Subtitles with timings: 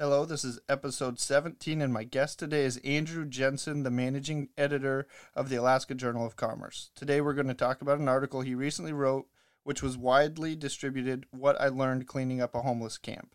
[0.00, 5.06] Hello, this is episode 17, and my guest today is Andrew Jensen, the managing editor
[5.34, 6.90] of the Alaska Journal of Commerce.
[6.94, 9.26] Today, we're going to talk about an article he recently wrote,
[9.62, 13.34] which was widely distributed What I Learned Cleaning Up a Homeless Camp.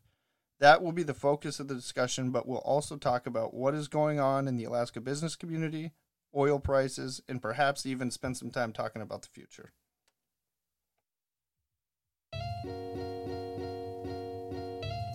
[0.59, 3.87] That will be the focus of the discussion, but we'll also talk about what is
[3.87, 5.91] going on in the Alaska business community,
[6.35, 9.71] oil prices, and perhaps even spend some time talking about the future.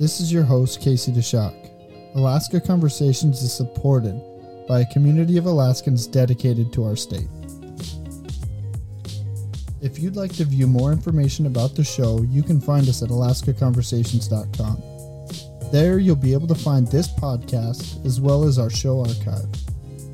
[0.01, 1.55] This is your host, Casey DeShock.
[2.15, 4.19] Alaska Conversations is supported
[4.67, 7.29] by a community of Alaskans dedicated to our state.
[9.83, 13.11] If you'd like to view more information about the show, you can find us at
[13.11, 14.83] alaskaconversations.com.
[15.71, 19.53] There, you'll be able to find this podcast as well as our show archive.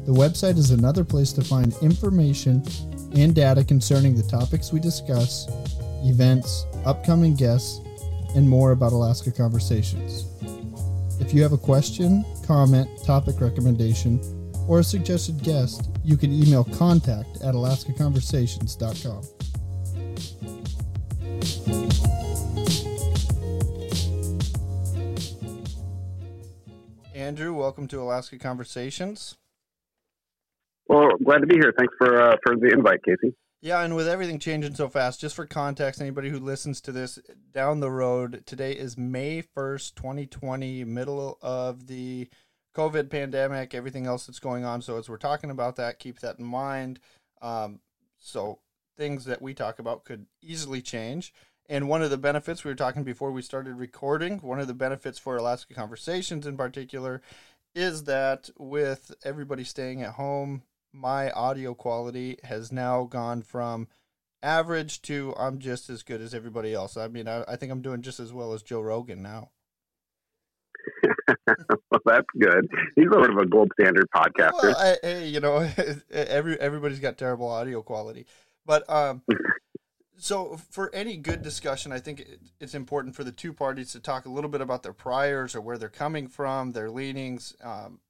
[0.04, 2.64] The website is another place to find information
[3.14, 5.46] and data concerning the topics we discuss,
[6.02, 7.85] events, upcoming guests,
[8.36, 10.26] and more about Alaska Conversations.
[11.20, 14.20] If you have a question, comment, topic recommendation,
[14.68, 19.22] or a suggested guest, you can email contact at alaskaconversations.com.
[27.14, 29.36] Andrew, welcome to Alaska Conversations.
[30.88, 31.72] Well, glad to be here.
[31.76, 33.34] Thanks for uh, for the invite, Casey.
[33.66, 37.18] Yeah, and with everything changing so fast, just for context, anybody who listens to this
[37.52, 42.28] down the road, today is May 1st, 2020, middle of the
[42.76, 44.82] COVID pandemic, everything else that's going on.
[44.82, 47.00] So, as we're talking about that, keep that in mind.
[47.42, 47.80] Um,
[48.20, 48.60] so,
[48.96, 51.34] things that we talk about could easily change.
[51.68, 54.74] And one of the benefits we were talking before we started recording, one of the
[54.74, 57.20] benefits for Alaska Conversations in particular,
[57.74, 60.62] is that with everybody staying at home,
[60.96, 63.88] my audio quality has now gone from
[64.42, 66.96] average to I'm just as good as everybody else.
[66.96, 69.50] I mean, I, I think I'm doing just as well as Joe Rogan now.
[71.46, 72.68] well, that's good.
[72.94, 74.62] He's sort of a gold standard podcaster.
[74.62, 75.68] Well, I, hey, you know,
[76.10, 78.26] every everybody's got terrible audio quality,
[78.64, 79.22] but um,
[80.16, 82.24] so for any good discussion, I think
[82.60, 85.60] it's important for the two parties to talk a little bit about their priors or
[85.60, 88.00] where they're coming from, their leanings, um,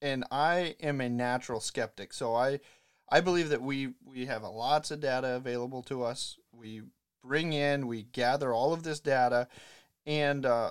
[0.00, 2.12] and I am a natural skeptic.
[2.12, 2.60] So I
[3.08, 6.38] I believe that we we have lots of data available to us.
[6.52, 6.82] We
[7.22, 9.48] bring in, we gather all of this data,
[10.06, 10.70] and uh,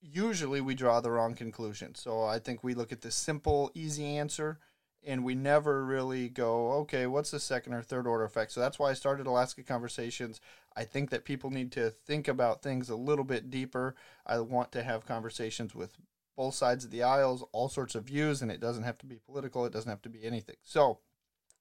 [0.00, 1.94] usually we draw the wrong conclusion.
[1.94, 4.58] So I think we look at the simple, easy answer,
[5.04, 8.52] and we never really go, okay, what's the second or third order effect?
[8.52, 10.40] So that's why I started Alaska Conversations.
[10.76, 13.94] I think that people need to think about things a little bit deeper.
[14.26, 15.96] I want to have conversations with
[16.40, 19.18] both sides of the aisles, all sorts of views, and it doesn't have to be
[19.26, 19.66] political.
[19.66, 20.56] It doesn't have to be anything.
[20.62, 21.00] So,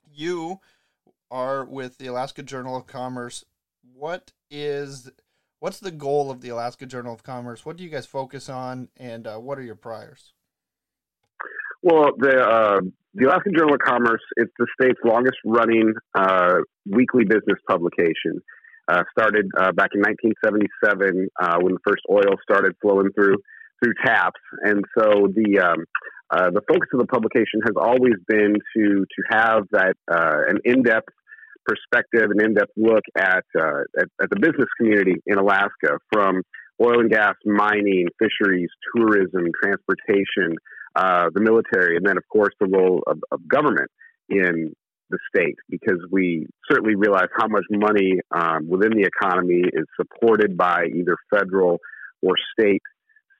[0.09, 0.61] you
[1.29, 3.43] are with the Alaska Journal of Commerce.
[3.93, 5.11] What is
[5.59, 7.65] what's the goal of the Alaska Journal of Commerce?
[7.65, 10.31] What do you guys focus on, and uh, what are your priors?
[11.83, 12.79] Well, the uh,
[13.15, 18.39] the Alaska Journal of Commerce it's the state's longest running uh, weekly business publication.
[18.87, 23.35] Uh, started uh, back in 1977 uh, when the first oil started flowing through
[23.83, 25.85] through TAPS, and so the um,
[26.31, 30.59] uh, the focus of the publication has always been to to have that uh, an
[30.65, 31.09] in depth
[31.65, 36.41] perspective, an in depth look at, uh, at, at the business community in Alaska, from
[36.81, 40.55] oil and gas, mining, fisheries, tourism, transportation,
[40.95, 43.89] uh, the military, and then of course the role of, of government
[44.29, 44.73] in
[45.09, 50.55] the state because we certainly realize how much money um, within the economy is supported
[50.55, 51.79] by either federal
[52.21, 52.83] or state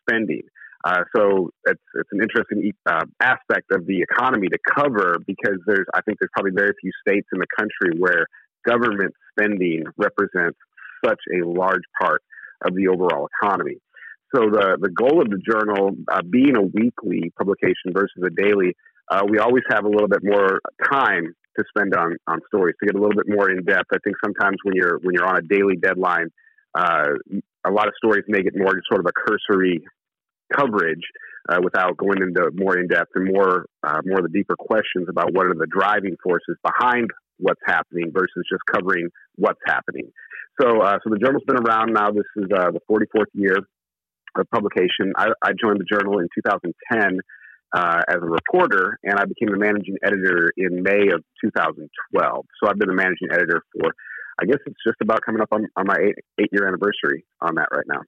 [0.10, 0.42] spending.
[0.84, 5.86] Uh, so it's it's an interesting uh, aspect of the economy to cover because there's
[5.94, 8.26] I think there's probably very few states in the country where
[8.66, 10.58] government spending represents
[11.04, 12.22] such a large part
[12.66, 13.78] of the overall economy.
[14.34, 18.74] So the the goal of the journal uh, being a weekly publication versus a daily,
[19.12, 22.86] uh, we always have a little bit more time to spend on on stories to
[22.86, 23.90] get a little bit more in depth.
[23.92, 26.30] I think sometimes when you're when you're on a daily deadline,
[26.74, 27.10] uh,
[27.66, 29.84] a lot of stories may get more sort of a cursory
[30.56, 31.04] coverage
[31.50, 35.08] uh, without going into more in depth and more uh, more of the deeper questions
[35.10, 40.12] about what are the driving forces behind what's happening versus just covering what's happening.
[40.62, 42.12] So, uh, so the journal's been around now.
[42.12, 43.58] This is uh, the 44th year
[44.36, 45.14] of publication.
[45.16, 47.20] I, I joined the journal in 2010
[47.72, 52.46] uh, as a reporter, and I became the managing editor in May of 2012.
[52.62, 53.94] So I've been the managing editor for,
[54.42, 57.56] I guess it's just about coming up on, on my eight, eight year anniversary on
[57.56, 58.02] that right now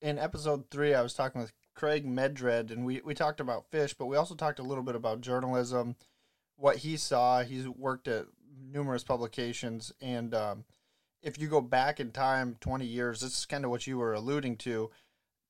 [0.00, 3.94] in episode three, I was talking with Craig Medred, and we, we talked about fish,
[3.94, 5.96] but we also talked a little bit about journalism,
[6.56, 7.42] what he saw.
[7.42, 8.26] He's worked at
[8.72, 10.64] numerous publications, and um,
[11.22, 14.14] if you go back in time 20 years, this is kind of what you were
[14.14, 14.90] alluding to.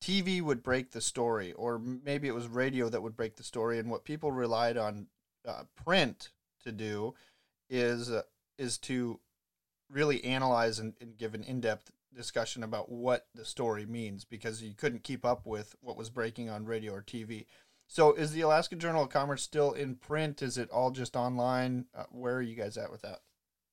[0.01, 3.79] TV would break the story, or maybe it was radio that would break the story,
[3.79, 5.07] and what people relied on
[5.47, 6.29] uh, print
[6.63, 7.15] to do
[7.69, 8.21] is uh,
[8.57, 9.19] is to
[9.89, 14.61] really analyze and, and give an in depth discussion about what the story means because
[14.61, 17.45] you couldn't keep up with what was breaking on radio or TV.
[17.87, 20.41] So, is the Alaska Journal of Commerce still in print?
[20.41, 21.85] Is it all just online?
[21.95, 23.19] Uh, where are you guys at with that?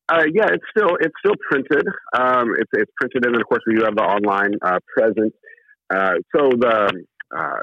[0.09, 1.87] Uh, yeah, it's still it's still printed.
[2.17, 5.35] Um, it's it's printed, and of course we do have the online uh, presence.
[5.93, 7.05] Uh, so the
[7.37, 7.63] uh,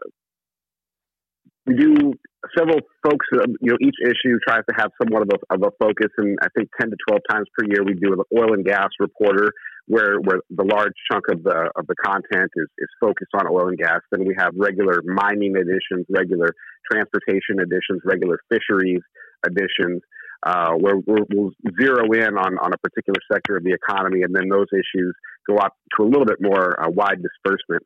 [1.68, 2.13] we do
[2.57, 3.25] several folks.
[3.34, 6.38] Uh, you know, each issue tries to have somewhat of a, of a focus, and
[6.42, 9.51] I think ten to twelve times per year we do an oil and gas reporter,
[9.88, 13.68] where where the large chunk of the of the content is is focused on oil
[13.68, 14.00] and gas.
[14.12, 16.50] Then we have regular mining editions, regular
[16.92, 19.01] transportation editions, regular fisheries
[19.45, 20.01] editions.
[20.44, 24.50] Uh, where we'll zero in on, on a particular sector of the economy, and then
[24.50, 25.13] those issues
[25.48, 27.86] go out to a little bit more uh, wide disbursement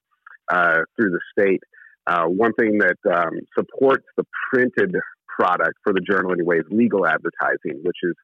[0.49, 1.61] uh, through the state.
[2.07, 4.95] Uh, one thing that um, supports the printed
[5.37, 8.15] product for the journal, anyway, is legal advertising, which is,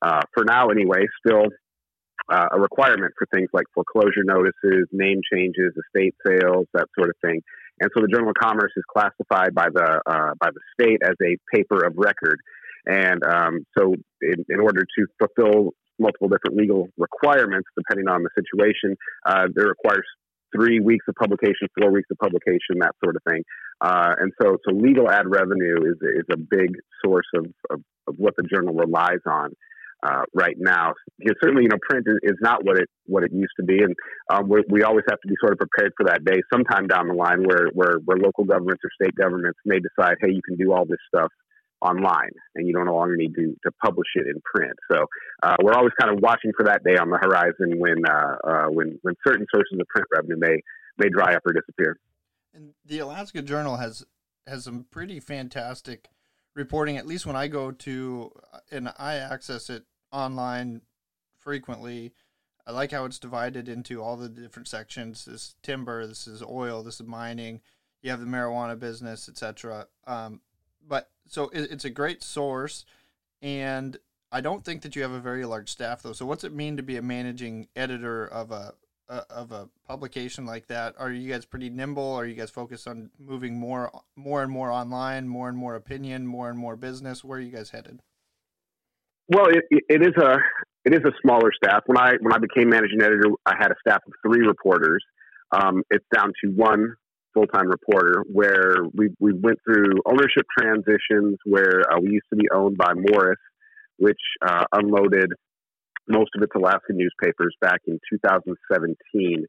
[0.00, 1.44] uh, for now anyway, still
[2.30, 7.16] uh, a requirement for things like foreclosure notices, name changes, estate sales, that sort of
[7.22, 7.42] thing.
[7.80, 11.16] And so the Journal of Commerce is classified by the uh, by the state as
[11.22, 12.38] a paper of record.
[12.86, 18.28] And um, so, in, in, order to fulfill multiple different legal requirements, depending on the
[18.36, 18.96] situation,
[19.26, 20.04] uh, there requires
[20.54, 23.42] three weeks of publication, four weeks of publication, that sort of thing.
[23.80, 28.14] Uh, and so, so legal ad revenue is is a big source of, of, of
[28.18, 29.50] what the journal relies on.
[30.04, 33.54] Uh, right now, because certainly, you know, print is, not what it what it used
[33.58, 33.94] to be, and
[34.28, 37.14] um, we always have to be sort of prepared for that day, sometime down the
[37.14, 40.74] line, where where where local governments or state governments may decide, hey, you can do
[40.74, 41.30] all this stuff
[41.84, 44.72] online and you don't no longer need to, to publish it in print.
[44.90, 45.06] So
[45.42, 48.66] uh, we're always kind of watching for that day on the horizon when uh, uh,
[48.68, 50.56] when when certain sources of print revenue may
[50.98, 51.98] may dry up or disappear.
[52.54, 54.04] And the Alaska Journal has
[54.46, 56.08] has some pretty fantastic
[56.54, 56.96] reporting.
[56.96, 59.84] At least when I go to uh, and I access it
[60.14, 60.80] online
[61.38, 62.12] frequently.
[62.66, 65.26] I like how it's divided into all the different sections.
[65.26, 67.60] This is timber, this is oil, this is mining.
[68.00, 69.86] You have the marijuana business, etc.
[70.06, 70.40] Um,
[70.86, 72.84] but so it, it's a great source,
[73.42, 73.96] and
[74.32, 76.12] I don't think that you have a very large staff though.
[76.12, 78.74] So what's it mean to be a managing editor of a,
[79.08, 80.94] a of a publication like that?
[80.98, 82.14] Are you guys pretty nimble?
[82.14, 86.26] Are you guys focused on moving more more and more online, more and more opinion,
[86.26, 87.24] more and more business?
[87.24, 88.00] Where are you guys headed?
[89.28, 90.36] Well, it, it is a
[90.84, 91.82] it is a smaller staff.
[91.86, 95.02] When I when I became managing editor, I had a staff of three reporters.
[95.50, 96.94] Um, it's down to one
[97.32, 102.36] full time reporter, where we we went through ownership transitions where uh, we used to
[102.36, 103.40] be owned by Morris,
[103.98, 105.32] which uh, unloaded
[106.06, 109.46] most of its Alaska newspapers back in 2017,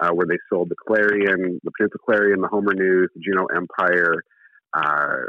[0.00, 4.22] uh, where they sold the Clarion, the Peninsula Clarion, the Homer News, the Juneau Empire,
[4.72, 5.26] uh,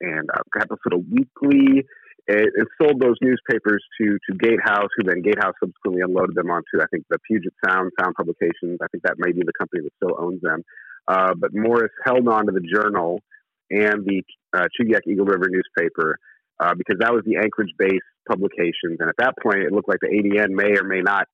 [0.00, 1.84] and uh, Capital Weekly.
[2.28, 6.80] It, it, sold those newspapers to to Gatehouse, who then Gatehouse subsequently unloaded them onto
[6.80, 8.78] I think the Puget Sound Sound Publications.
[8.80, 10.62] I think that may be the company that still owns them.
[11.08, 13.20] Uh, but Morris held on to the Journal
[13.70, 14.22] and the
[14.56, 16.16] uh, Chugiak Eagle River newspaper
[16.60, 18.98] uh, because that was the Anchorage based publications.
[19.00, 21.26] And at that point, it looked like the ADN may or may not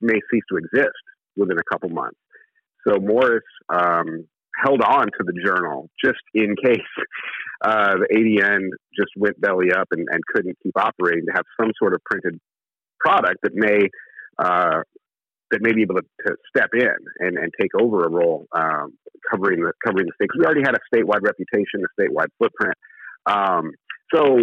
[0.00, 0.96] may cease to exist
[1.36, 2.16] within a couple months.
[2.86, 4.26] So Morris um,
[4.62, 6.80] held on to the journal just in case
[7.64, 11.70] uh, the ADN just went belly up and, and, couldn't keep operating to have some
[11.78, 12.38] sort of printed
[13.00, 13.88] product that may
[14.38, 14.82] uh,
[15.50, 18.92] that may be able to, to step in and, and take over a role um,
[19.30, 20.28] covering the covering the state.
[20.38, 22.74] We already had a statewide reputation, a statewide footprint.
[23.26, 23.72] Um,
[24.12, 24.38] so,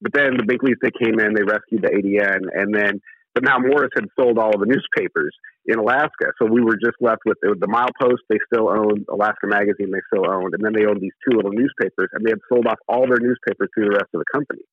[0.00, 3.00] but then the Binkleys they came in, they rescued the ADN, and then
[3.38, 5.30] but now Morris had sold all of the newspapers
[5.66, 8.26] in Alaska, so we were just left with the, Milepost.
[8.28, 11.52] They still owned Alaska Magazine, they still owned, and then they owned these two little
[11.52, 14.66] newspapers, and they had sold off all their newspapers to the rest of the company.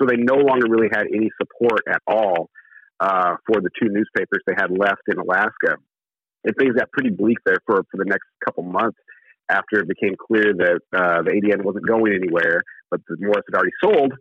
[0.00, 2.48] So they no longer really had any support at all
[3.00, 5.76] uh, for the two newspapers they had left in Alaska.
[6.44, 8.96] And things got pretty bleak there for, for the next couple months
[9.50, 13.76] after it became clear that uh, the ADN wasn't going anywhere, but Morris had already
[13.84, 14.12] sold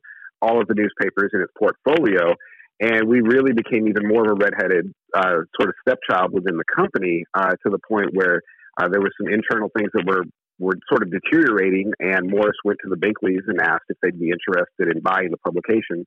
[0.42, 2.36] all of the newspapers in its portfolio.
[2.80, 6.66] And we really became even more of a redheaded uh, sort of stepchild within the
[6.76, 8.42] company uh, to the point where
[8.78, 10.24] uh, there were some internal things that were
[10.58, 11.92] were sort of deteriorating.
[12.00, 15.38] And Morris went to the Binkleys and asked if they'd be interested in buying the
[15.38, 16.06] publication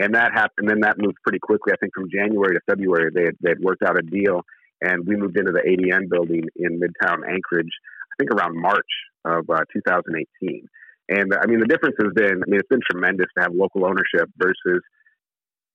[0.00, 0.66] and that happened.
[0.66, 1.72] And Then that moved pretty quickly.
[1.72, 4.42] I think from January to February, they had, they had worked out a deal,
[4.80, 7.70] and we moved into the ADN building in Midtown Anchorage.
[7.70, 8.90] I think around March
[9.24, 10.66] of uh, 2018.
[11.10, 12.42] And I mean, the difference has been.
[12.42, 14.80] I mean, it's been tremendous to have local ownership versus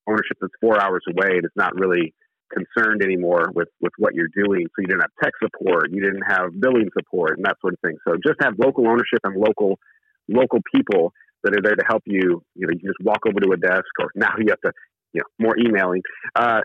[0.07, 1.37] ownership that's four hours away.
[1.37, 2.13] And it's not really
[2.53, 4.65] concerned anymore with with what you're doing.
[4.67, 7.79] So you didn't have tech support, you didn't have billing support, and that sort of
[7.79, 7.97] thing.
[8.07, 9.79] So just have local ownership and local
[10.27, 12.41] local people that are there to help you.
[12.55, 14.71] You know, you just walk over to a desk, or now you have to,
[15.13, 16.01] you know, more emailing
[16.35, 16.61] uh,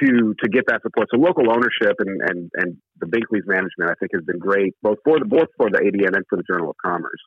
[0.00, 1.08] to to get that support.
[1.12, 4.98] So local ownership and and and the Binkley's management, I think, has been great both
[5.04, 7.20] for the both for the ADN and for the Journal of Commerce.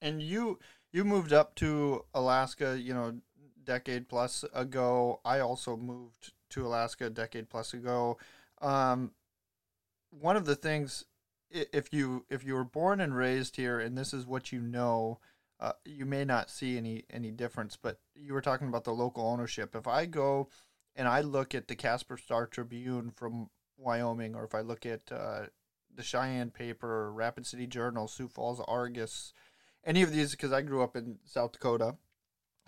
[0.00, 0.58] And you
[0.92, 3.14] you moved up to Alaska, you know,
[3.64, 5.20] decade plus ago.
[5.24, 8.18] I also moved to Alaska a decade plus ago.
[8.60, 9.12] Um,
[10.10, 11.04] one of the things,
[11.50, 15.18] if you if you were born and raised here, and this is what you know,
[15.60, 17.76] uh, you may not see any any difference.
[17.76, 19.74] But you were talking about the local ownership.
[19.74, 20.48] If I go
[20.94, 25.10] and I look at the Casper Star Tribune from Wyoming, or if I look at
[25.10, 25.46] uh,
[25.94, 29.32] the Cheyenne paper, Rapid City Journal, Sioux Falls Argus,
[29.84, 31.96] any of these, because I grew up in South Dakota.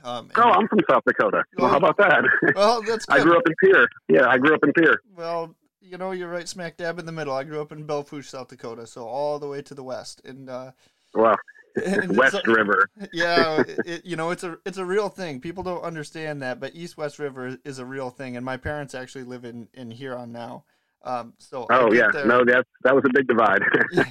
[0.03, 1.45] Um, oh, I'm from South Dakota.
[1.57, 2.25] Well, how about that?
[2.55, 3.89] Well, that's I grew up in Pierre.
[4.09, 5.01] Yeah, I grew up in Pierre.
[5.17, 7.35] Well, you know, you're right smack dab in the middle.
[7.35, 10.23] I grew up in Belle Fourche, South Dakota, so all the way to the west.
[10.25, 10.73] And uh,
[11.15, 11.37] well,
[12.09, 12.89] West River.
[13.13, 15.41] yeah, it, you know, it's a it's a real thing.
[15.41, 18.37] People don't understand that, but East West River is a real thing.
[18.37, 20.65] And my parents actually live in in Huron now.
[21.03, 22.27] Um, so oh yeah, there.
[22.27, 23.63] no, that that was a big divide.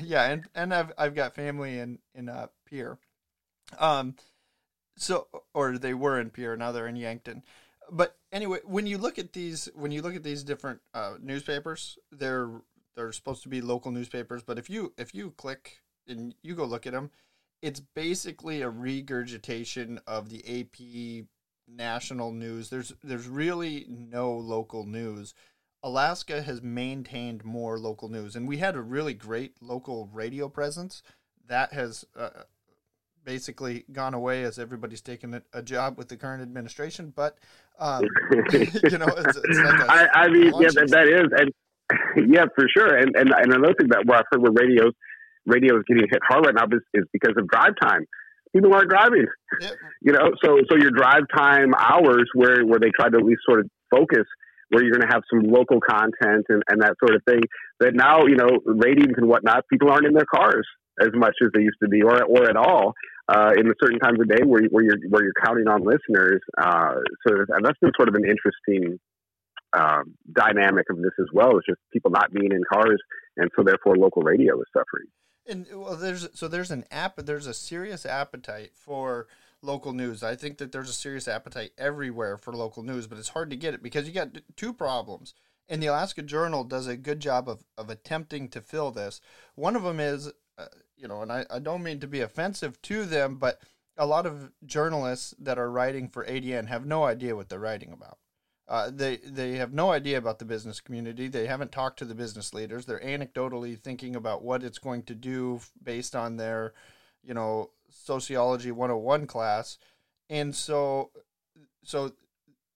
[0.03, 2.97] yeah, and and I've I've got family in in uh, Pierre.
[3.79, 4.15] Um,
[4.97, 7.43] so or they were in Pierre, now they're in Yankton.
[7.91, 11.97] But anyway, when you look at these, when you look at these different uh, newspapers,
[12.11, 12.49] they're
[12.95, 14.43] they're supposed to be local newspapers.
[14.43, 17.11] But if you if you click and you go look at them,
[17.61, 21.25] it's basically a regurgitation of the AP
[21.67, 22.69] national news.
[22.69, 25.33] There's there's really no local news.
[25.81, 31.03] Alaska has maintained more local news, and we had a really great local radio presence
[31.45, 32.29] that has uh,
[33.25, 37.13] basically gone away as everybody's taken a, job with the current administration.
[37.15, 37.37] But
[37.79, 38.03] um,
[38.51, 41.51] you know, it's, it's like I, I mean, yeah, that, that is, and
[42.33, 42.95] yeah, for sure.
[42.95, 44.93] And and, and another thing that where I've heard where radios
[45.45, 48.05] radio is getting hit hard right now is, is because of drive time.
[48.53, 49.25] People aren't driving,
[49.61, 49.73] yep.
[50.01, 50.31] you know.
[50.43, 53.69] So so your drive time hours where where they try to at least sort of
[53.89, 54.27] focus
[54.69, 57.41] where you're going to have some local content and, and that sort of thing.
[57.79, 60.65] That now, you know, ratings and whatnot, people aren't in their cars
[61.01, 62.93] as much as they used to be, or or at all
[63.27, 66.41] uh, in the certain times of day where, where you're where you're counting on listeners.
[66.57, 68.99] Uh, so that's been sort of an interesting
[69.73, 71.57] um, dynamic of this as well.
[71.57, 73.01] It's just people not being in cars,
[73.37, 75.07] and so therefore local radio is suffering.
[75.45, 77.17] And well, there's so there's an app.
[77.17, 79.27] There's a serious appetite for
[79.61, 80.23] local news.
[80.23, 83.55] I think that there's a serious appetite everywhere for local news, but it's hard to
[83.55, 85.33] get it because you got two problems.
[85.69, 89.21] And the Alaska Journal does a good job of, of attempting to fill this.
[89.55, 90.65] One of them is uh,
[90.97, 93.59] you know, and I, I don't mean to be offensive to them, but
[93.97, 97.91] a lot of journalists that are writing for ADN have no idea what they're writing
[97.91, 98.17] about.
[98.67, 101.27] Uh, they they have no idea about the business community.
[101.27, 102.85] They haven't talked to the business leaders.
[102.85, 106.73] They're anecdotally thinking about what it's going to do based on their,
[107.21, 109.77] you know, sociology 101 class,
[110.29, 111.11] and so
[111.83, 112.13] so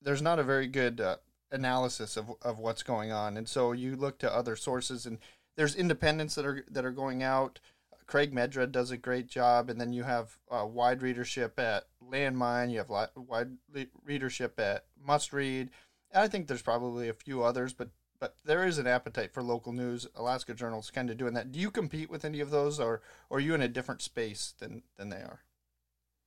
[0.01, 1.15] there's not a very good uh,
[1.51, 3.37] analysis of of what's going on.
[3.37, 5.19] And so you look to other sources, and
[5.57, 7.59] there's independents that are that are going out.
[8.05, 12.71] Craig Medred does a great job, and then you have uh, wide readership at Landmine.
[12.71, 13.57] You have wide
[14.05, 15.69] readership at Must Read.
[16.11, 19.43] And I think there's probably a few others, but but there is an appetite for
[19.43, 20.07] local news.
[20.15, 21.51] Alaska Journal's kind of doing that.
[21.51, 24.53] Do you compete with any of those, or, or are you in a different space
[24.57, 25.41] than than they are?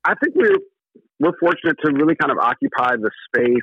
[0.05, 0.59] I think we're
[1.19, 3.57] we're fortunate to really kind of occupy the space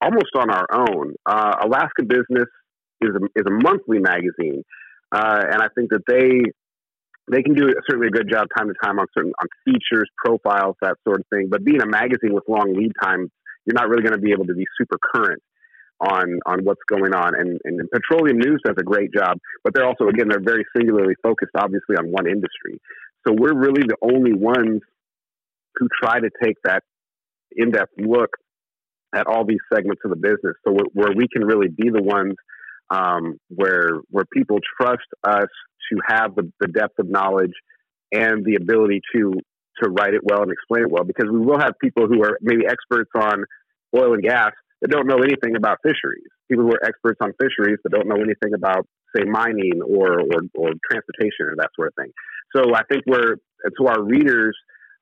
[0.00, 1.14] almost on our own.
[1.26, 2.48] Uh, Alaska Business
[3.00, 4.62] is a, is a monthly magazine,
[5.12, 6.52] uh, and I think that they
[7.30, 10.76] they can do certainly a good job time to time on certain on features, profiles,
[10.80, 11.48] that sort of thing.
[11.50, 13.30] But being a magazine with long lead times,
[13.66, 15.42] you're not really going to be able to be super current
[16.00, 17.34] on on what's going on.
[17.34, 21.14] And, and Petroleum News does a great job, but they're also again they're very singularly
[21.22, 22.80] focused, obviously, on one industry.
[23.26, 24.80] So we're really the only ones
[25.74, 26.82] who try to take that
[27.52, 28.30] in-depth look
[29.14, 30.54] at all these segments of the business.
[30.66, 32.34] So where we can really be the ones
[32.90, 35.48] um, where where people trust us
[35.92, 37.52] to have the, the depth of knowledge
[38.12, 39.32] and the ability to
[39.82, 42.38] to write it well and explain it well because we will have people who are
[42.40, 43.44] maybe experts on
[43.96, 46.26] oil and gas that don't know anything about fisheries.
[46.50, 50.40] People who are experts on fisheries that don't know anything about, say, mining or, or,
[50.54, 52.12] or transportation or that sort of thing.
[52.54, 54.56] So I think we're, to our readers,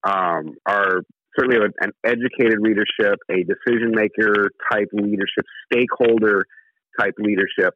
[0.05, 1.02] um, are
[1.38, 6.45] certainly an educated readership, a decision maker type leadership, stakeholder
[6.98, 7.74] type leadership,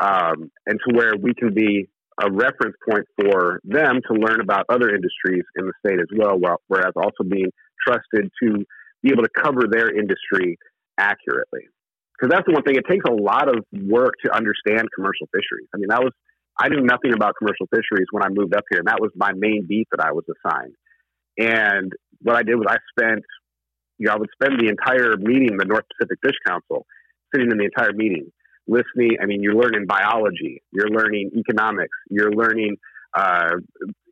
[0.00, 1.88] um, and to where we can be
[2.22, 6.36] a reference point for them to learn about other industries in the state as well,
[6.68, 7.50] whereas also being
[7.86, 8.64] trusted to
[9.02, 10.58] be able to cover their industry
[10.98, 11.66] accurately.
[12.12, 12.76] because that's the one thing.
[12.76, 15.68] It takes a lot of work to understand commercial fisheries.
[15.74, 16.12] I mean, that was
[16.58, 19.32] I knew nothing about commercial fisheries when I moved up here, and that was my
[19.32, 20.74] main beat that I was assigned.
[21.38, 23.24] And what I did was I spent,
[23.98, 26.84] you know, I would spend the entire meeting, the North Pacific Fish Council,
[27.34, 28.30] sitting in the entire meeting,
[28.66, 29.18] listening.
[29.22, 32.76] I mean, you're learning biology, you're learning economics, you're learning
[33.16, 33.56] uh,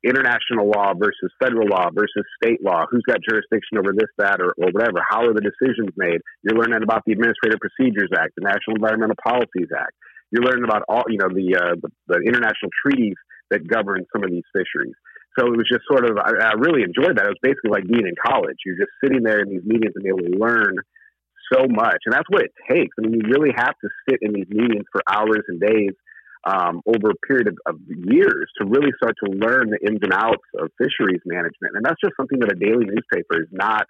[0.04, 2.85] international law versus federal law versus state law.
[2.90, 5.00] Who's got jurisdiction over this, that, or, or whatever?
[5.09, 6.21] How are the decisions made?
[6.42, 9.92] You're learning about the Administrative Procedures Act, the National Environmental Policies Act.
[10.30, 13.16] You're learning about all, you know, the, uh, the, the international treaties
[13.50, 14.95] that govern some of these fisheries.
[15.38, 17.26] So it was just sort of, I, I really enjoyed that.
[17.26, 18.57] It was basically like being in college.
[18.64, 20.76] You're just sitting there in these meetings and be able to learn
[21.52, 21.99] so much.
[22.07, 22.95] And that's what it takes.
[22.99, 25.92] I mean, you really have to sit in these meetings for hours and days
[26.45, 30.12] um, over a period of, of, years to really start to learn the ins and
[30.12, 31.76] outs of fisheries management.
[31.76, 33.85] And that's just something that a daily newspaper is not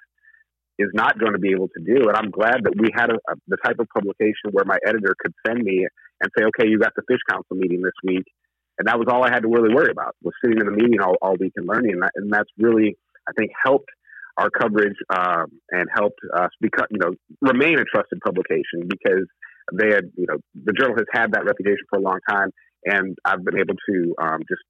[0.78, 2.08] is not going to be able to do.
[2.08, 5.14] And I'm glad that we had a, a, the type of publication where my editor
[5.20, 5.86] could send me
[6.20, 8.24] and say, okay, you got the Fish Council meeting this week.
[8.78, 11.00] And that was all I had to really worry about was sitting in the meeting
[11.00, 11.92] all, all week and learning.
[11.92, 12.96] And, that, and that's really,
[13.28, 13.90] I think, helped
[14.40, 19.26] our coverage um, and helped us become, you know, remain a trusted publication because
[19.72, 22.50] they had, you know, the journal has had that reputation for a long time,
[22.86, 24.62] and I've been able to um, just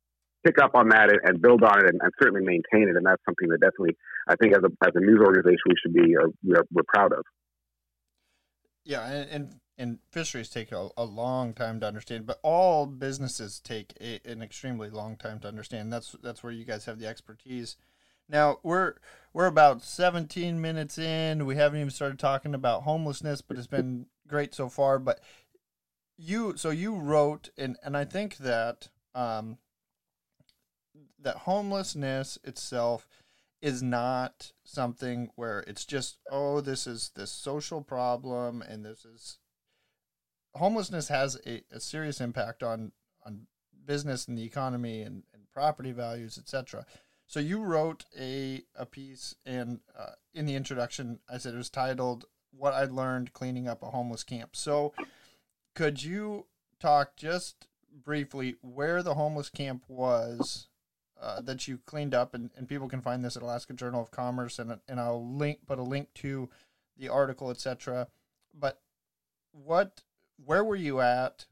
[0.44, 2.96] pick up on that and, and build on it and, and, certainly maintain it.
[2.96, 3.96] And that's something that definitely,
[4.28, 7.12] I think, as a as a news organization, we should be uh, we're, we're proud
[7.12, 7.22] of.
[8.84, 13.60] Yeah, and, and and fisheries take a, a, long time to understand, but all businesses
[13.60, 15.92] take a, an extremely long time to understand.
[15.92, 17.76] That's that's where you guys have the expertise.
[18.30, 18.94] Now we're
[19.32, 21.46] we're about 17 minutes in.
[21.46, 24.98] We haven't even started talking about homelessness, but it's been great so far.
[24.98, 25.20] But
[26.16, 29.58] you, so you wrote, and and I think that um,
[31.20, 33.06] that homelessness itself
[33.60, 39.38] is not something where it's just oh this is this social problem and this is
[40.54, 42.92] homelessness has a, a serious impact on
[43.26, 43.46] on
[43.84, 46.86] business and the economy and, and property values etc
[47.30, 51.70] so you wrote a, a piece and uh, in the introduction i said it was
[51.70, 54.56] titled what I learned cleaning up a homeless camp.
[54.56, 54.92] So,
[55.74, 56.46] could you
[56.78, 57.66] talk just
[58.04, 60.68] briefly where the homeless camp was
[61.20, 64.10] uh, that you cleaned up, and, and people can find this at Alaska Journal of
[64.10, 66.48] Commerce, and and I'll link put a link to
[66.96, 68.08] the article, etc.
[68.58, 68.80] But
[69.52, 70.02] what,
[70.44, 71.46] where were you at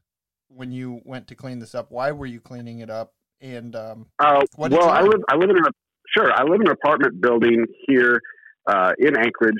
[0.47, 1.91] when you went to clean this up?
[1.91, 3.13] Why were you cleaning it up?
[3.41, 5.69] And um, uh, well, I live I live in a
[6.15, 8.21] sure I live in an apartment building here
[8.67, 9.59] uh, in Anchorage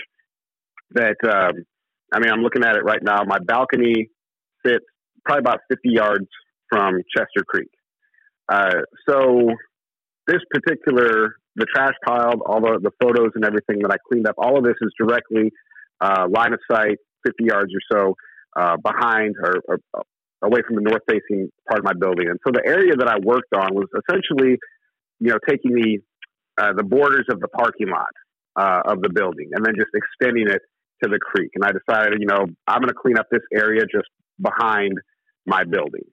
[0.91, 1.63] that um,
[2.13, 3.23] I mean, I'm looking at it right now.
[3.23, 4.09] My balcony
[4.65, 4.85] sits
[5.23, 6.27] probably about 50 yards
[6.69, 7.69] from Chester Creek.
[8.51, 9.49] Uh, so
[10.27, 14.35] this particular the trash pile, all the, the photos and everything that I cleaned up,
[14.37, 15.51] all of this is directly
[15.99, 18.15] uh, line of sight, 50 yards or so
[18.55, 20.03] uh, behind or, or,
[20.41, 22.27] away from the north facing part of my building.
[22.29, 24.57] And so the area that I worked on was essentially,
[25.19, 25.99] you know, taking the
[26.57, 28.11] uh, the borders of the parking lot
[28.55, 30.61] uh, of the building and then just extending it
[31.01, 31.51] to the creek.
[31.55, 34.09] And I decided, you know, I'm going to clean up this area just
[34.41, 34.93] behind
[35.45, 36.03] my building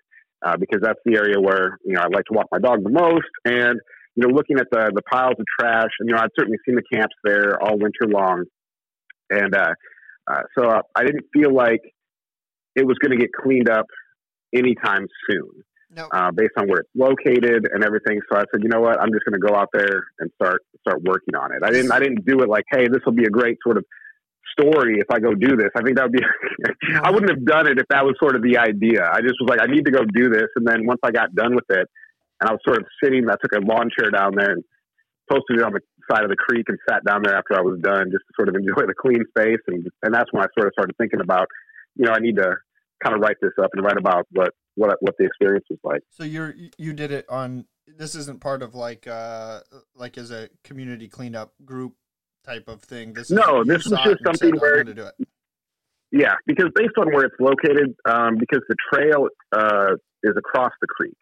[0.44, 2.90] uh, because that's the area where, you know, I like to walk my dog the
[2.90, 3.26] most.
[3.44, 3.80] And,
[4.14, 6.76] you know, looking at the, the piles of trash, and, you know, I'd certainly seen
[6.76, 8.44] the camps there all winter long.
[9.30, 9.72] And uh,
[10.30, 11.80] uh, so I didn't feel like
[12.76, 13.86] it was going to get cleaned up
[14.54, 15.64] anytime soon.
[15.88, 16.09] No.
[16.12, 18.20] Uh, based on where it's located and everything.
[18.28, 20.61] So I said, you know what, I'm just going to go out there and start
[20.80, 21.62] start working on it.
[21.64, 23.85] I didn't I didn't do it like, hey, this will be a great sort of
[24.59, 25.70] story if I go do this.
[25.76, 26.24] I think that would be,
[27.02, 29.04] I wouldn't have done it if that was sort of the idea.
[29.04, 30.48] I just was like, I need to go do this.
[30.56, 31.87] And then once I got done with it
[32.40, 34.64] and I was sort of sitting, I took a lawn chair down there and
[35.30, 35.80] posted it on the
[36.11, 38.48] side of the creek and sat down there after I was done just to sort
[38.48, 39.62] of enjoy the clean space.
[39.66, 41.48] And, and that's when I sort of started thinking about,
[41.96, 42.56] you know, I need to
[43.02, 46.02] kind of write this up and write about what, what, what the experience was like.
[46.11, 49.61] So you're, you did it on, this isn't part of like, uh,
[49.94, 51.94] like as a community cleanup group
[52.44, 53.12] type of thing.
[53.12, 55.12] This no, this was just something said, where.
[56.12, 60.87] Yeah, because based on where it's located, um, because the trail uh, is across the
[60.87, 61.16] creek.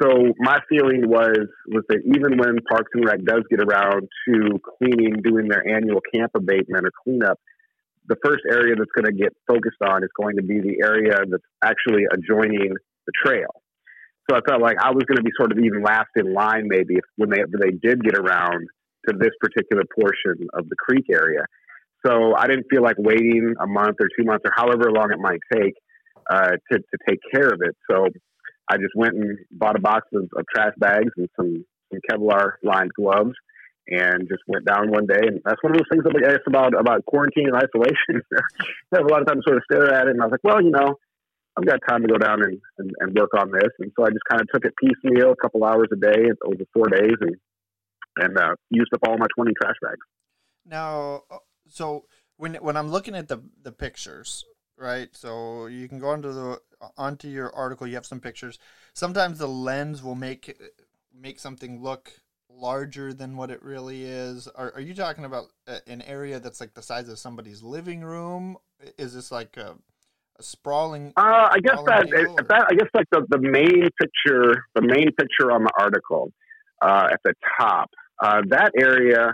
[0.00, 4.60] So my feeling was was that even when Parks and Rec does get around to
[4.78, 7.40] cleaning, doing their annual camp abatement or cleanup,
[8.08, 11.16] the first area that's going to get focused on is going to be the area
[11.28, 12.72] that's actually adjoining
[13.06, 13.50] the trail.
[14.28, 16.66] So I felt like I was going to be sort of even last in line,
[16.66, 18.66] maybe if, when they when they did get around
[19.08, 21.46] to this particular portion of the creek area.
[22.04, 25.18] So I didn't feel like waiting a month or two months or however long it
[25.18, 25.74] might take
[26.28, 27.76] uh, to, to take care of it.
[27.90, 28.06] So
[28.68, 32.54] I just went and bought a box of, of trash bags and some, some Kevlar
[32.62, 33.34] lined gloves
[33.88, 35.20] and just went down one day.
[35.22, 38.22] And that's one of those things that I guess about about quarantine and isolation.
[38.92, 40.32] I have a lot of time to sort of stare at it, and I was
[40.32, 40.96] like, well, you know,
[41.56, 43.70] I've got time to go down and, and, and work on this.
[43.78, 46.64] And so I just kind of took it piecemeal, a couple hours a day over
[46.72, 47.36] four days, and
[48.18, 50.06] and uh, used up all my twenty trash bags.
[50.64, 52.04] Now, uh, so
[52.36, 54.44] when when I'm looking at the the pictures,
[54.76, 55.08] right?
[55.12, 56.60] So you can go onto the
[56.96, 57.86] onto your article.
[57.86, 58.58] You have some pictures.
[58.92, 60.60] Sometimes the lens will make
[61.14, 62.12] make something look
[62.56, 64.48] larger than what it really is.
[64.48, 65.46] Are are you talking about
[65.86, 68.56] an area that's like the size of somebody's living room?
[68.98, 69.76] Is this like a
[70.38, 71.12] a sprawling.
[71.16, 72.08] Uh, I guess that,
[72.48, 76.32] that I guess like the, the main picture, the main picture on the article
[76.82, 77.90] uh, at the top,
[78.22, 79.32] uh, that area.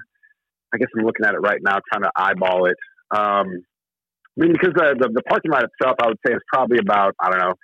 [0.75, 2.77] I guess I'm looking at it right now, trying to eyeball it.
[3.11, 3.65] Um,
[4.39, 7.15] I mean, because the, the, the parking lot itself, I would say, is probably about
[7.21, 7.55] I don't know,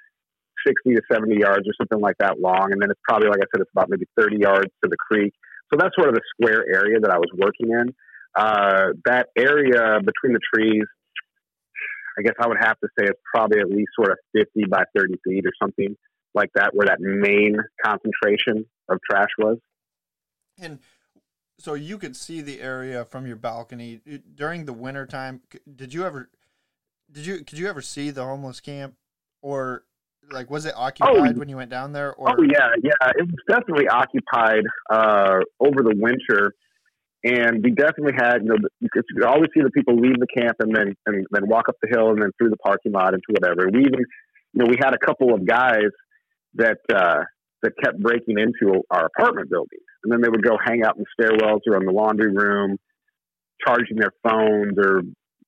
[0.66, 3.48] sixty to seventy yards or something like that long, and then it's probably like I
[3.54, 5.32] said, it's about maybe thirty yards to the creek.
[5.70, 7.94] So that's sort of the square area that I was working in.
[8.34, 10.84] Uh, that area between the trees
[12.18, 14.82] I guess I would have to say it's probably at least sort of 50 by
[14.96, 15.96] 30 feet or something
[16.34, 19.58] like that, where that main concentration of trash was.
[20.58, 20.80] And
[21.58, 24.00] so you could see the area from your balcony
[24.34, 25.42] during the winter time.
[25.72, 26.28] Did you ever,
[27.10, 28.94] did you, could you ever see the homeless camp
[29.40, 29.84] or
[30.30, 32.14] like, was it occupied oh, when you went down there?
[32.14, 32.30] Or?
[32.30, 36.54] Oh yeah, yeah, it was definitely occupied uh, over the winter
[37.24, 40.56] and we definitely had, you know, you could always see the people leave the camp
[40.60, 43.26] and then and then walk up the hill and then through the parking lot into
[43.30, 43.68] whatever.
[43.72, 44.00] We even,
[44.52, 45.90] you know, we had a couple of guys
[46.54, 47.24] that uh,
[47.62, 51.02] that kept breaking into our apartment buildings, and then they would go hang out in
[51.02, 52.76] the stairwells or in the laundry room,
[53.66, 55.02] charging their phones or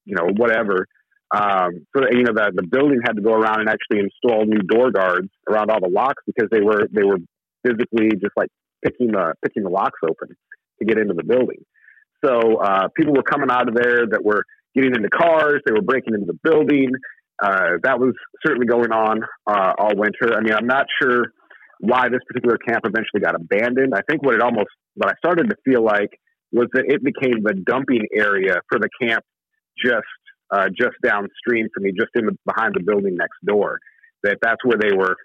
[0.05, 0.87] you know whatever.
[1.33, 4.63] Um, so you know the the building had to go around and actually install new
[4.63, 7.19] door guards around all the locks because they were they were
[7.65, 8.49] physically just like
[8.85, 10.29] picking the picking the locks open
[10.79, 11.65] to get into the building.
[12.25, 15.63] So uh, people were coming out of there that were getting into cars.
[15.65, 16.91] They were breaking into the building.
[17.43, 18.15] Uh, that was
[18.45, 20.37] certainly going on uh, all winter.
[20.37, 21.33] I mean, I'm not sure
[21.79, 23.95] why this particular camp eventually got abandoned.
[23.95, 26.11] I think what it almost, what I started to feel like
[26.53, 29.25] was that it became the dumping area for the camp
[29.83, 30.05] just
[30.53, 33.79] uh, just downstream from me, just in the, behind the building next door.
[34.23, 35.17] That that's where they were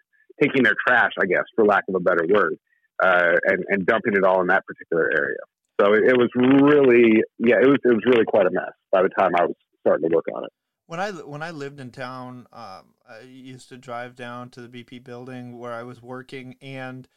[0.42, 2.56] taking their trash, I guess, for lack of a better word
[3.04, 5.38] uh, and, and dumping it all in that particular area.
[5.80, 9.02] So it, it, was really, yeah, it was it was really quite a mess by
[9.02, 10.52] the time I was starting to work on it.
[10.88, 14.70] When I when I lived in town, um, I used to drive down to the
[14.70, 17.08] BP building where I was working, and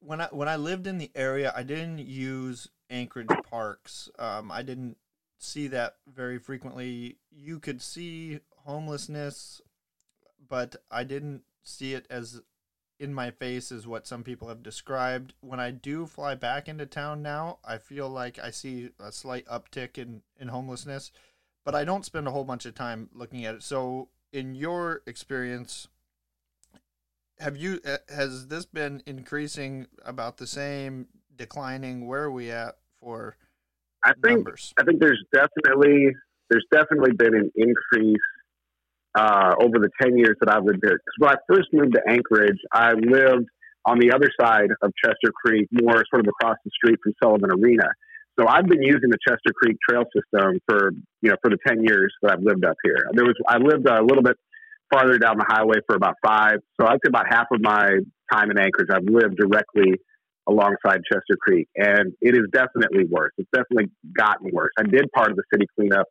[0.00, 4.10] when I when I lived in the area, I didn't use Anchorage parks.
[4.18, 4.98] Um, I didn't
[5.38, 7.16] see that very frequently.
[7.30, 9.62] You could see homelessness,
[10.48, 12.42] but I didn't see it as
[12.98, 15.32] in my face is what some people have described.
[15.40, 19.46] When I do fly back into town now, I feel like I see a slight
[19.46, 21.12] uptick in, in homelessness,
[21.64, 23.62] but I don't spend a whole bunch of time looking at it.
[23.62, 25.88] So, in your experience,
[27.38, 32.06] have you uh, has this been increasing about the same, declining?
[32.06, 33.36] Where are we at for
[34.04, 34.72] I think numbers?
[34.78, 36.10] I think there's definitely
[36.50, 38.16] there's definitely been an increase
[39.14, 40.98] uh, over the 10 years that I've lived here.
[40.98, 43.46] Because when I first moved to Anchorage, I lived
[43.84, 47.50] on the other side of Chester Creek, more sort of across the street from Sullivan
[47.50, 47.88] Arena.
[48.38, 51.82] So I've been using the Chester Creek Trail system for you know for the 10
[51.82, 53.04] years that I've lived up here.
[53.12, 54.36] There was I lived a little bit
[54.92, 56.60] farther down the highway for about five.
[56.80, 57.98] So I'd say about half of my
[58.32, 59.94] time in Anchorage, I've lived directly
[60.48, 63.32] alongside Chester Creek, and it is definitely worse.
[63.36, 64.72] It's definitely gotten worse.
[64.78, 66.06] I did part of the city cleanup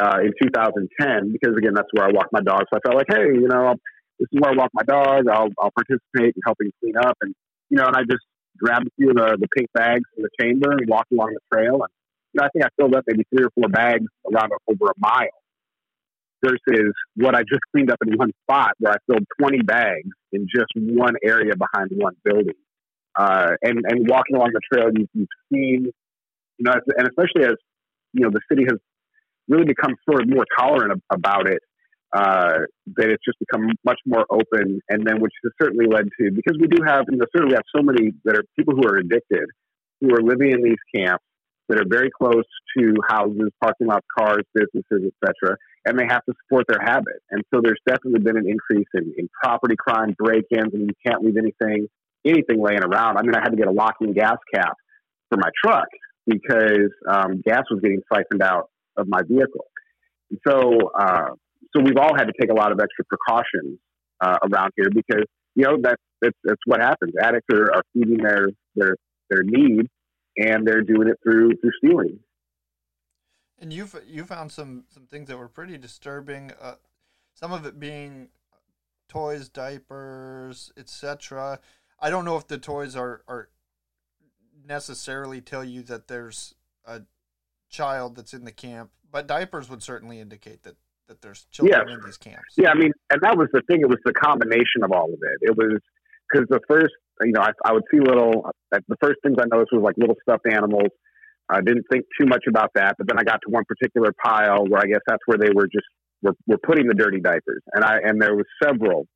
[0.00, 2.64] uh, in 2010 because again that's where I walk my dog.
[2.72, 3.74] So I felt like, hey, you know,
[4.18, 5.28] this is where I walk my dog.
[5.28, 7.34] I'll I'll participate in helping clean up, and
[7.68, 8.24] you know, and I just
[8.58, 11.40] grabbed a few of the, the pink bags from the chamber and walked along the
[11.52, 11.74] trail.
[11.82, 11.92] And
[12.32, 14.98] you know, I think I filled up maybe three or four bags around over a
[14.98, 15.36] mile.
[16.44, 20.48] Versus what I just cleaned up in one spot where I filled 20 bags in
[20.52, 22.56] just one area behind one building.
[23.16, 25.86] Uh, and, and walking along the trail, you, you've seen,
[26.58, 27.56] you know, and especially as,
[28.12, 28.78] you know, the city has
[29.48, 31.60] really become sort of more tolerant about it.
[32.14, 36.30] Uh, that it's just become much more open, and then which has certainly led to
[36.30, 38.98] because we do have, you know, certainly have so many that are people who are
[38.98, 39.48] addicted,
[40.02, 41.24] who are living in these camps
[41.70, 42.44] that are very close
[42.76, 47.16] to houses, parking lots, cars, businesses, etc., and they have to support their habit.
[47.30, 51.24] And so there's definitely been an increase in, in property crime, break-ins, and you can't
[51.24, 51.88] leave anything
[52.24, 53.16] anything laying around.
[53.18, 54.76] I mean, I had to get a locking gas cap
[55.28, 55.88] for my truck
[56.26, 59.66] because um, gas was getting siphoned out of my vehicle.
[60.46, 61.30] So, uh,
[61.74, 63.78] so we've all had to take a lot of extra precautions
[64.20, 67.12] uh, around here because you know that's, that's that's what happens.
[67.20, 68.96] Addicts are, are feeding their their
[69.28, 69.88] their need
[70.36, 72.18] and they're doing it through through stealing.
[73.58, 76.52] And you you found some some things that were pretty disturbing.
[76.60, 76.76] Uh,
[77.34, 78.28] some of it being
[79.08, 81.58] toys, diapers, etc.
[82.02, 83.48] I don't know if the toys are are
[84.66, 87.02] necessarily tell you that there's a
[87.70, 90.74] child that's in the camp, but diapers would certainly indicate that
[91.06, 91.96] that there's children yes.
[91.96, 92.54] in these camps.
[92.56, 93.80] Yeah, I mean, and that was the thing.
[93.80, 95.48] It was the combination of all of it.
[95.48, 95.78] It was
[96.30, 98.50] because the first, you know, I, I would see little.
[98.72, 100.90] Uh, the first things I noticed was like little stuffed animals.
[101.48, 104.64] I didn't think too much about that, but then I got to one particular pile
[104.66, 105.86] where I guess that's where they were just
[106.22, 109.06] were, were putting the dirty diapers, and I and there was several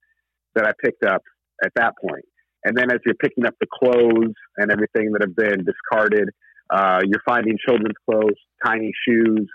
[0.54, 1.22] that I picked up
[1.64, 2.24] at that point.
[2.66, 6.30] And then as you're picking up the clothes and everything that have been discarded,
[6.68, 9.48] uh, you're finding children's clothes, tiny shoes.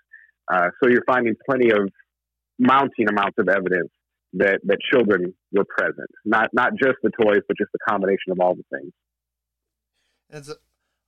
[0.52, 1.90] Uh, so you're finding plenty of
[2.58, 3.90] mounting amounts of evidence
[4.34, 6.10] that, that children were present.
[6.24, 8.94] Not not just the toys, but just the combination of all the things.
[10.30, 10.50] It's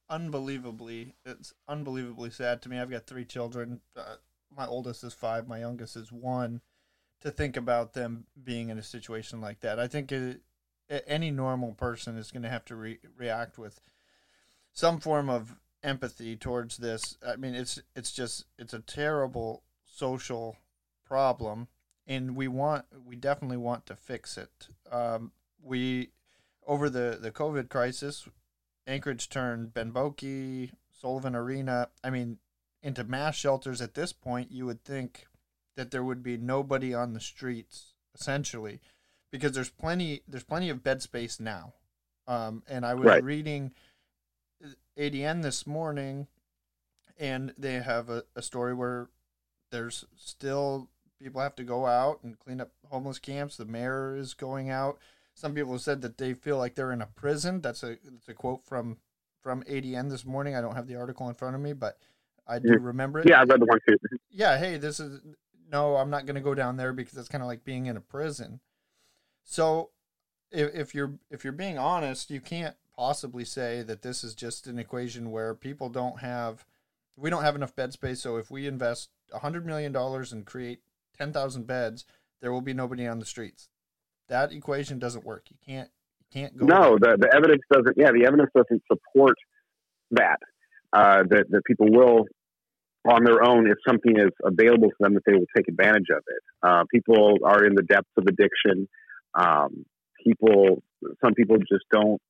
[0.10, 2.80] unbelievably it's unbelievably sad to me.
[2.80, 3.80] I've got three children.
[3.96, 4.16] Uh,
[4.54, 5.48] my oldest is five.
[5.48, 6.60] My youngest is one.
[7.22, 10.42] To think about them being in a situation like that, I think it,
[10.90, 13.80] any normal person is going to have to re- react with
[14.72, 17.18] some form of empathy towards this.
[17.26, 20.58] I mean, it's it's just it's a terrible social
[21.06, 21.68] problem,
[22.08, 24.68] and we want we definitely want to fix it.
[24.92, 26.10] Um, we
[26.66, 28.28] over the the COVID crisis,
[28.88, 31.90] Anchorage turned Ben Boeke, Sullivan Arena.
[32.04, 32.38] I mean,
[32.82, 33.82] into mass shelters.
[33.82, 35.28] At this point, you would think
[35.76, 38.80] that there would be nobody on the streets, essentially,
[39.34, 41.74] because there's plenty there's plenty of bed space now.
[42.28, 43.24] Um, and I was right.
[43.24, 43.72] reading
[44.98, 46.28] ADN this morning,
[47.18, 49.10] and they have a, a story where
[49.72, 50.88] there's still
[51.22, 53.58] people have to go out and clean up homeless camps.
[53.58, 55.00] The mayor is going out.
[55.34, 57.60] Some people have said that they feel like they're in a prison.
[57.60, 58.98] That's a that's a quote from
[59.42, 60.56] from ADN this morning.
[60.56, 61.98] I don't have the article in front of me, but
[62.48, 63.28] I do remember it.
[63.28, 63.98] Yeah, I read the one too.
[64.30, 65.22] Yeah, hey, this is
[65.72, 67.98] no, I'm not going to go down there because it's kind of like being in
[67.98, 68.60] a prison.
[69.44, 69.90] So,
[70.52, 74.68] if, if you're if you're being honest, you can't possibly say that this is just
[74.68, 76.66] an equation where people don't have
[77.18, 78.22] we don't have enough bed space.
[78.22, 80.80] So if we invest hundred million dollars and create
[81.18, 82.06] ten thousand beds,
[82.42, 83.70] there will be nobody on the streets.
[84.28, 85.46] That equation doesn't work.
[85.50, 86.66] You can't you can't go.
[86.66, 87.98] No, the the evidence doesn't.
[87.98, 89.38] Yeah, the evidence doesn't support
[90.12, 90.38] that.
[90.92, 92.26] Uh, that that people will
[93.06, 96.24] on their own if something is available to them that they will take advantage of
[96.28, 96.44] it.
[96.62, 98.88] Uh, people are in the depths of addiction.
[99.36, 99.86] Um,
[100.24, 100.84] people,
[101.24, 102.22] some people just don't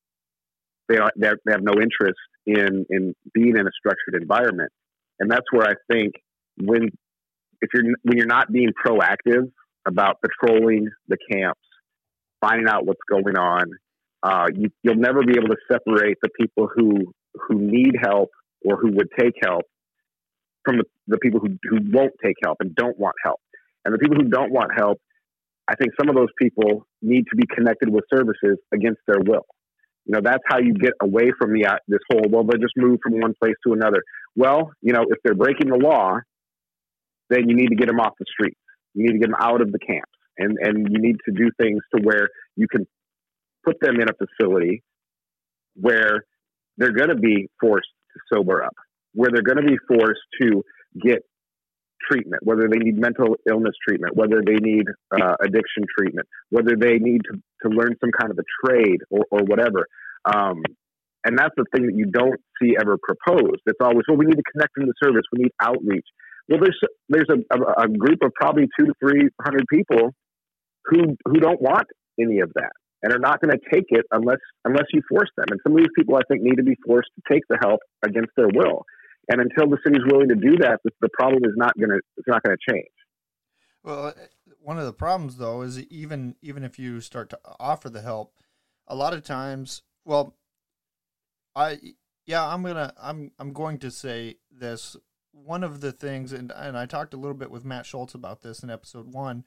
[0.90, 4.72] they, are, they have no interest in in being in a structured environment,
[5.20, 6.14] and that's where I think
[6.58, 6.90] when
[7.62, 9.52] if you're when you're not being proactive
[9.88, 11.62] about patrolling the camps,
[12.42, 13.64] finding out what's going on,
[14.24, 17.14] uh, you, you'll never be able to separate the people who
[17.48, 18.30] who need help
[18.66, 19.64] or who would take help
[20.64, 23.40] from the, the people who, who won't take help and don't want help.
[23.84, 25.02] And the people who don't want help,
[25.70, 29.46] I think some of those people need to be connected with services against their will.
[30.06, 32.74] You know, that's how you get away from the uh, this whole well, they just
[32.76, 34.04] move from one place to another.
[34.36, 36.18] Well, you know, if they're breaking the law,
[37.30, 38.60] then you need to get them off the streets.
[38.94, 41.50] You need to get them out of the camps, and and you need to do
[41.60, 42.86] things to where you can
[43.66, 44.84] put them in a facility
[45.76, 46.26] where
[46.78, 48.76] they're going to be forced to sober up,
[49.14, 50.64] where they're going to be forced to
[51.02, 51.24] get
[52.10, 56.98] treatment, whether they need mental illness treatment, whether they need uh, addiction treatment, whether they
[56.98, 59.88] need to, to learn some kind of a trade or, or whatever.
[60.26, 60.64] Um,
[61.26, 63.62] and that's the thing that you don't see ever proposed.
[63.66, 65.24] It's always, well, we need to connect them to service.
[65.32, 66.06] We need outreach.
[66.50, 70.12] Well, there's there's a, a, a group of probably two to three hundred people
[70.86, 71.88] who who don't want
[72.20, 75.46] any of that and are not going to take it unless unless you force them.
[75.52, 77.80] And some of these people, I think, need to be forced to take the help
[78.04, 78.84] against their will.
[79.30, 82.28] And until the city's willing to do that, the problem is not going to it's
[82.28, 82.92] not going to change.
[83.84, 84.12] Well, uh,
[84.60, 88.34] one of the problems though is even even if you start to offer the help,
[88.88, 90.36] a lot of times, well,
[91.56, 91.80] I
[92.26, 94.96] yeah, I'm gonna I'm I'm going to say this.
[95.32, 98.42] One of the things, and and I talked a little bit with Matt Schultz about
[98.42, 99.46] this in episode one.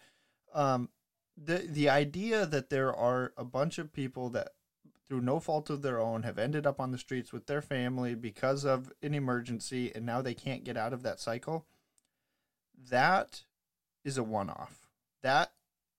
[0.52, 0.88] Um,
[1.36, 4.48] the the idea that there are a bunch of people that
[5.08, 8.14] through no fault of their own, have ended up on the streets with their family
[8.14, 11.66] because of an emergency, and now they can't get out of that cycle.
[12.90, 13.44] That
[14.04, 14.88] is a one-off.
[15.22, 15.52] That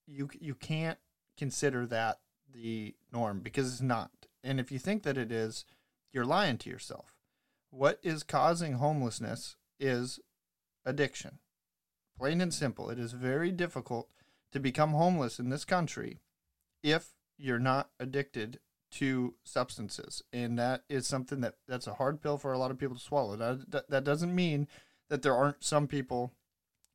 [0.06, 1.00] you you can't
[1.38, 2.20] consider that
[2.54, 4.12] the norm because it's not.
[4.44, 5.66] And if you think that it is,
[6.14, 7.16] you're lying to yourself.
[7.70, 10.20] What is causing homelessness is
[10.86, 11.40] addiction.
[12.18, 12.90] Plain and simple.
[12.90, 14.10] It is very difficult
[14.52, 16.20] to become homeless in this country
[16.82, 18.60] if you're not addicted
[18.92, 22.78] to substances, and that is something that that's a hard pill for a lot of
[22.78, 23.36] people to swallow.
[23.36, 24.68] That that doesn't mean
[25.10, 26.34] that there aren't some people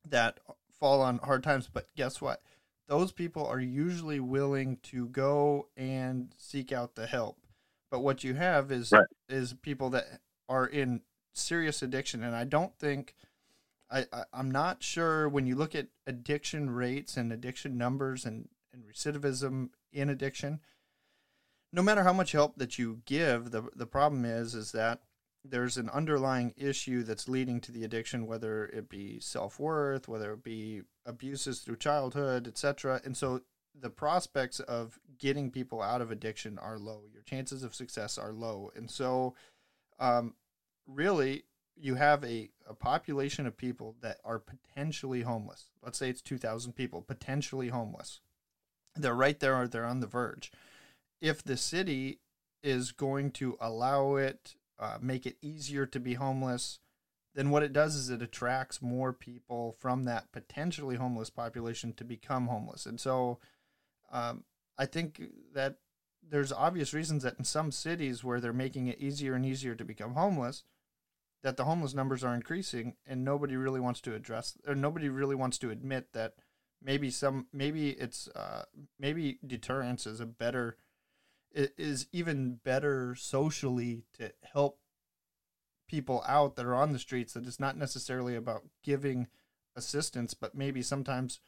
[0.07, 0.39] that
[0.79, 2.41] fall on hard times, but guess what?
[2.87, 7.37] Those people are usually willing to go and seek out the help.
[7.89, 9.05] But what you have is right.
[9.29, 11.01] is people that are in
[11.33, 13.15] serious addiction, and I don't think
[13.89, 18.49] I, I I'm not sure when you look at addiction rates and addiction numbers and
[18.73, 20.59] and recidivism in addiction
[21.73, 25.01] no matter how much help that you give, the the problem is is that
[25.43, 30.31] there's an underlying issue that's leading to the addiction, whether it be self worth, whether
[30.33, 33.01] it be abuses through childhood, etc.
[33.03, 33.41] And so
[33.77, 37.01] the prospects of getting people out of addiction are low.
[37.11, 39.33] Your chances of success are low, and so
[39.99, 40.35] um,
[40.87, 41.43] really
[41.75, 45.71] you have a, a population of people that are potentially homeless.
[45.81, 48.21] Let's say it's 2,000 people, potentially homeless.
[48.95, 50.51] They're right there or they're on the verge
[51.23, 52.19] if the city
[52.61, 56.79] is going to allow it, uh, make it easier to be homeless,
[57.33, 62.03] then what it does is it attracts more people from that potentially homeless population to
[62.03, 62.85] become homeless.
[62.85, 63.39] And so
[64.11, 64.43] um,
[64.77, 65.21] I think
[65.53, 65.77] that
[66.21, 69.85] there's obvious reasons that in some cities where they're making it easier and easier to
[69.85, 70.65] become homeless,
[71.41, 75.35] that the homeless numbers are increasing and nobody really wants to address or nobody really
[75.35, 76.33] wants to admit that
[76.81, 78.63] maybe some maybe it's uh,
[78.99, 80.75] maybe deterrence is a better
[81.53, 84.79] is even better socially to help
[85.87, 89.27] people out that are on the streets that it's not necessarily about giving
[89.75, 91.39] assistance but maybe sometimes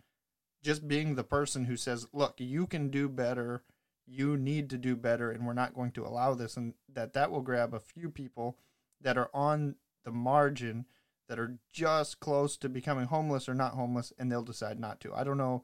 [0.62, 3.64] just being the person who says look you can do better.
[4.08, 7.32] You need to do better and we're not going to allow this and that that
[7.32, 8.58] will grab a few people
[9.02, 10.86] that are on the margin
[11.28, 15.14] that are just close to becoming homeless or not homeless and they'll decide not to.
[15.14, 15.64] I don't know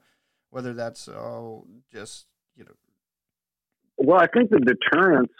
[0.50, 2.26] whether that's oh just
[2.56, 2.72] you know
[4.02, 5.32] well, I think the deterrence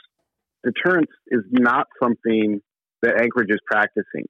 [0.64, 2.60] deterrence is not something
[3.02, 4.26] that Anchorage is practicing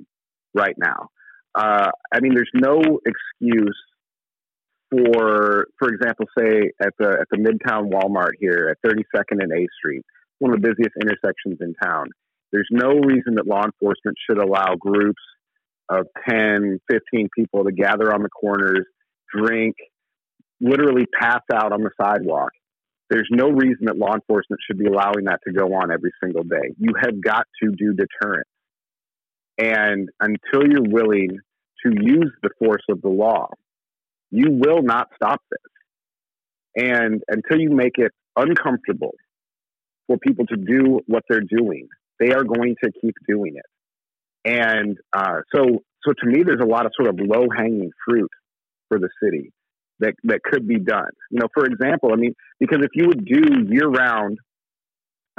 [0.55, 1.09] right now.
[1.55, 3.77] Uh, I mean, there's no excuse
[4.91, 9.67] for, for example, say at the at the Midtown Walmart here at 32nd and A
[9.79, 10.05] Street,
[10.39, 12.09] one of the busiest intersections in town.
[12.53, 15.23] There's no reason that law enforcement should allow groups
[15.89, 18.85] of 10, 15 people to gather on the corners,
[19.35, 19.77] drink,
[20.61, 22.51] literally pass out on the sidewalk
[23.13, 26.45] there's no reason that law enforcement should be allowing that to go on every single
[26.45, 26.73] day.
[26.79, 28.49] You have got to do deterrence.
[29.59, 31.39] And until you're willing
[31.85, 33.49] to use the force of the law,
[34.31, 36.87] you will not stop this.
[36.89, 39.13] And until you make it uncomfortable
[40.07, 44.51] for people to do what they're doing, they are going to keep doing it.
[44.51, 48.31] And uh, so, so to me, there's a lot of sort of low hanging fruit
[48.89, 49.53] for the city
[50.01, 51.11] that that could be done.
[51.31, 54.39] You know, for example, I mean, because if you would do year round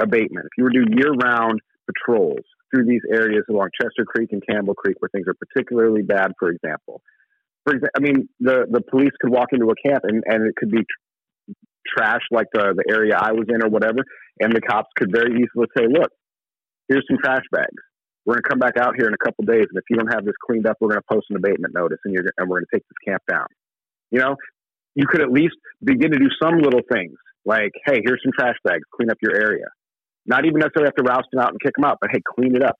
[0.00, 4.42] abatement, if you would do year round patrols through these areas along Chester Creek and
[4.48, 7.02] Campbell Creek where things are particularly bad, for example.
[7.64, 10.56] For example, I mean, the the police could walk into a camp and, and it
[10.56, 11.52] could be tr-
[11.86, 14.04] trash like the the area I was in or whatever,
[14.40, 16.10] and the cops could very easily say, "Look,
[16.88, 17.82] here's some trash bags.
[18.24, 20.12] We're going to come back out here in a couple days, and if you don't
[20.12, 22.60] have this cleaned up, we're going to post an abatement notice, and you're and we're
[22.60, 23.46] going to take this camp down."
[24.14, 24.36] You know,
[24.94, 28.54] you could at least begin to do some little things like, hey, here's some trash
[28.62, 29.66] bags, clean up your area.
[30.24, 32.54] Not even necessarily have to roust them out and kick them out, but hey, clean
[32.54, 32.76] it up.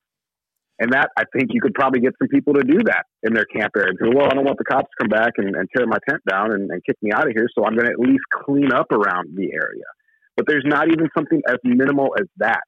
[0.79, 3.47] And that, I think you could probably get some people to do that in their
[3.47, 3.94] camp area.
[4.01, 6.53] well, I don't want the cops to come back and, and tear my tent down
[6.53, 8.92] and, and kick me out of here, so I'm going to at least clean up
[8.92, 9.90] around the area.
[10.37, 12.62] But there's not even something as minimal as that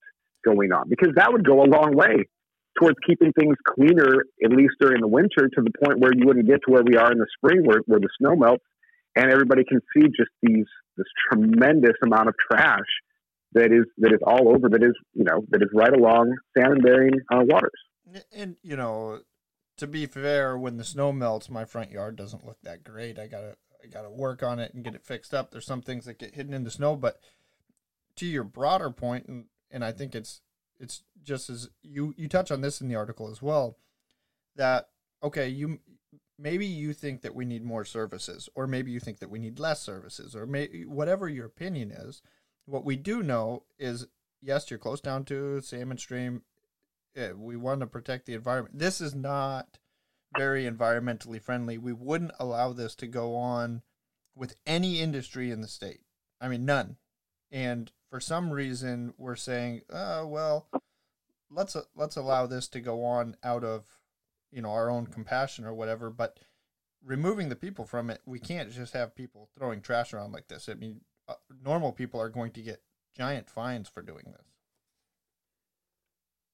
[0.45, 2.27] going on because that would go a long way
[2.79, 6.47] towards keeping things cleaner, at least during the winter, to the point where you wouldn't
[6.47, 8.65] get to where we are in the spring, where, where the snow melts
[9.17, 12.87] and everybody can see just these this tremendous amount of trash
[13.53, 16.81] that is that is all over that is you know that is right along salmon
[16.83, 17.73] bearing uh, waters.
[18.33, 19.21] And you know,
[19.79, 23.19] to be fair, when the snow melts, my front yard doesn't look that great.
[23.19, 25.51] I gotta I gotta work on it and get it fixed up.
[25.51, 27.19] There's some things that get hidden in the snow, but
[28.17, 30.43] to your broader point, and and I think it's
[30.79, 33.79] it's just as you you touch on this in the article as well
[34.57, 34.89] that
[35.23, 35.79] okay you
[36.39, 39.59] maybe you think that we need more services or maybe you think that we need
[39.59, 42.23] less services or may, whatever your opinion is
[42.67, 44.07] what we do know is
[44.43, 46.43] yes you're close down to salmon stream
[47.17, 48.79] yeah, we want to protect the environment.
[48.79, 49.79] This is not
[50.37, 51.79] very environmentally friendly.
[51.79, 53.83] We wouldn't allow this to go on
[54.35, 56.01] with any industry in the state.
[56.41, 56.97] I mean none.
[57.51, 60.69] And for some reason we're saying uh, well
[61.51, 63.87] let's uh, let's allow this to go on out of
[64.51, 66.39] you know our own compassion or whatever but
[67.05, 70.69] removing the people from it we can't just have people throwing trash around like this
[70.69, 71.35] i mean uh,
[71.65, 72.81] normal people are going to get
[73.17, 74.45] giant fines for doing this.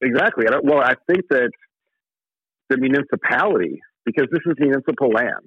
[0.00, 0.46] Exactly.
[0.62, 1.50] Well, I think that
[2.68, 5.46] the municipality, because this is municipal land,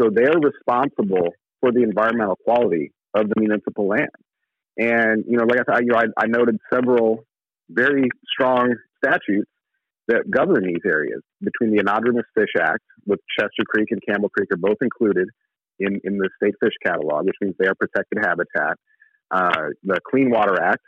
[0.00, 1.28] so they're responsible
[1.60, 4.10] for the environmental quality of the municipal land.
[4.78, 7.24] And you know, like I said, you know, I, I noted several
[7.68, 8.74] very strong
[9.04, 9.50] statutes
[10.06, 11.20] that govern these areas.
[11.42, 15.28] Between the Anadromous Fish Act, with Chester Creek and Campbell Creek are both included
[15.78, 18.76] in, in the state fish catalog, which means they are protected habitat.
[19.30, 20.82] Uh, the Clean Water Act,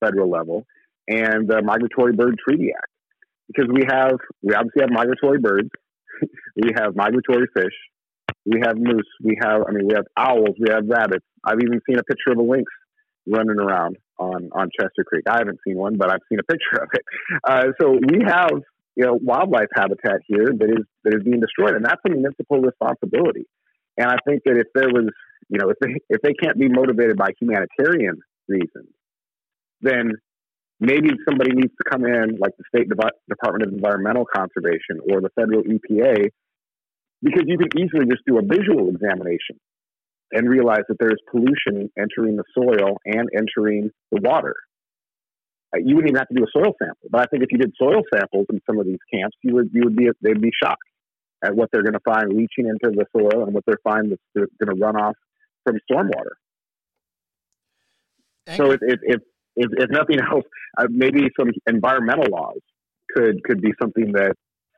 [0.00, 0.64] federal level,
[1.08, 2.90] and the Migratory Bird Treaty Act,
[3.48, 5.70] because we have we obviously have migratory birds,
[6.56, 7.74] we have migratory fish,
[8.46, 11.24] we have moose, we have I mean we have owls, we have rabbits.
[11.44, 12.70] I've even seen a picture of a lynx
[13.26, 15.24] running around on on Chester Creek.
[15.28, 17.04] I haven't seen one, but I've seen a picture of it.
[17.44, 18.50] Uh, so we have
[18.96, 22.60] you know wildlife habitat here that is that is being destroyed, and that's a municipal
[22.60, 23.46] responsibility.
[23.96, 25.10] And I think that if there was
[25.48, 28.88] you know if they if they can't be motivated by humanitarian reasons,
[29.80, 30.12] then
[30.80, 35.28] maybe somebody needs to come in, like the State Department of Environmental Conservation or the
[35.36, 36.30] federal EPA,
[37.22, 39.60] because you can easily just do a visual examination
[40.32, 44.54] and realize that there's pollution entering the soil and entering the water.
[45.74, 47.58] Uh, you wouldn't even have to do a soil sample, but I think if you
[47.58, 50.50] did soil samples in some of these camps, you would you would be they'd be
[50.62, 50.82] shocked
[51.44, 54.50] at what they're going to find leaching into the soil and what they're find that's
[54.62, 55.16] going to run off
[55.64, 56.36] from stormwater.
[58.56, 59.20] So it, it, it,
[59.56, 60.44] if, if nothing else,
[60.78, 62.60] uh, maybe some environmental laws
[63.14, 64.34] could could be something that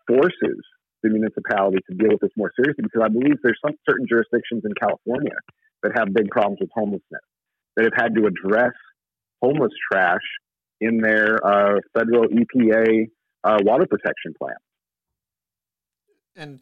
[0.06, 0.60] forces
[1.02, 4.62] the municipality to deal with this more seriously because I believe there's some certain jurisdictions
[4.64, 5.36] in California
[5.82, 7.22] that have big problems with homelessness
[7.76, 8.72] that have had to address
[9.42, 10.22] homeless trash
[10.80, 13.08] in their uh, federal EPA
[13.44, 14.56] uh, water protection plan.
[16.36, 16.60] And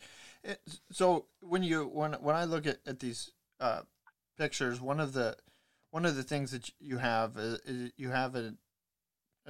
[0.90, 3.30] so when you when when I look at, at these
[3.60, 3.82] uh,
[4.38, 5.36] pictures, one of the
[5.90, 8.54] one of the things that you have is, is you have a,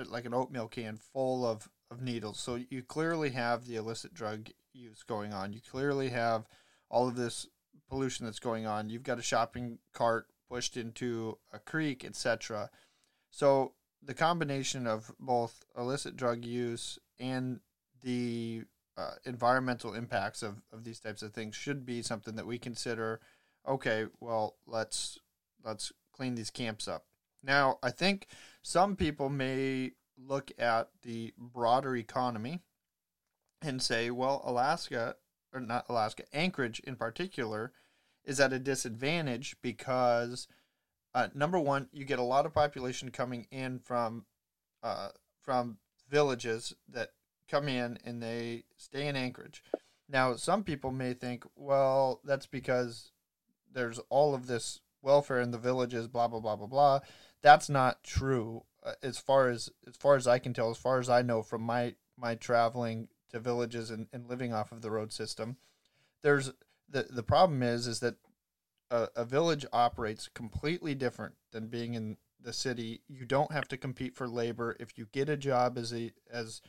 [0.06, 2.38] like an oatmeal can full of, of needles.
[2.38, 5.52] So you clearly have the illicit drug use going on.
[5.52, 6.46] You clearly have
[6.88, 7.46] all of this
[7.88, 8.90] pollution that's going on.
[8.90, 12.70] You've got a shopping cart pushed into a creek, etc.
[13.30, 17.60] So the combination of both illicit drug use and
[18.02, 18.62] the
[18.96, 23.20] uh, environmental impacts of, of these types of things should be something that we consider
[23.68, 25.18] okay well let's
[25.64, 27.04] let's clean these camps up.
[27.42, 28.26] Now, I think
[28.62, 32.60] some people may look at the broader economy
[33.62, 35.16] and say, well, Alaska,
[35.52, 37.72] or not Alaska, Anchorage in particular,
[38.24, 40.46] is at a disadvantage because,
[41.14, 44.24] uh, number one, you get a lot of population coming in from,
[44.82, 45.08] uh,
[45.42, 47.10] from villages that
[47.48, 49.62] come in and they stay in Anchorage.
[50.08, 53.12] Now, some people may think, well, that's because
[53.72, 57.00] there's all of this welfare in the villages, blah blah blah blah blah.
[57.42, 60.98] That's not true uh, as far as as far as I can tell, as far
[60.98, 64.90] as I know from my my traveling to villages and, and living off of the
[64.90, 65.56] road system.
[66.22, 66.52] There's
[66.88, 68.16] the the problem is is that
[68.90, 73.02] a, a village operates completely different than being in the city.
[73.08, 76.60] You don't have to compete for labor if you get a job as a as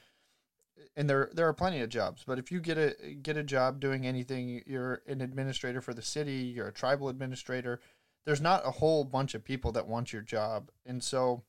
[0.95, 3.79] and there there are plenty of jobs, but if you get a get a job
[3.79, 7.79] doing anything, you're an administrator for the city, you're a tribal administrator,
[8.25, 10.71] there's not a whole bunch of people that want your job.
[10.85, 11.43] And so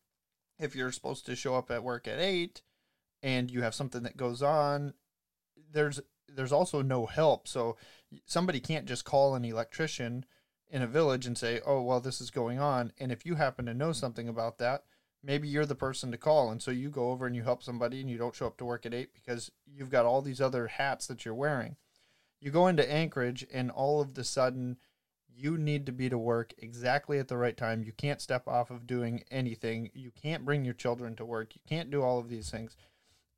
[0.59, 2.63] if you're supposed to show up at work at 8
[3.23, 4.95] and you have something that goes on,
[5.73, 7.47] there's there's also no help.
[7.47, 7.77] So
[8.27, 10.25] somebody can't just call an electrician
[10.69, 13.67] in a village and say, "Oh, well, this is going on." And if you happen
[13.67, 13.93] to know mm-hmm.
[13.93, 14.85] something about that,
[15.23, 16.51] maybe you're the person to call.
[16.51, 18.65] And so you go over and you help somebody and you don't show up to
[18.65, 21.77] work at 8 because you've got all these other hats that you're wearing.
[22.41, 24.79] You go into Anchorage and all of the sudden
[25.35, 27.83] you need to be to work exactly at the right time.
[27.83, 29.91] You can't step off of doing anything.
[29.95, 31.55] You can't bring your children to work.
[31.55, 32.77] You can't do all of these things.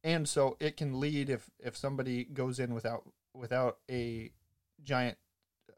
[0.05, 3.03] And so it can lead if if somebody goes in without
[3.35, 4.31] without a
[4.85, 5.17] giant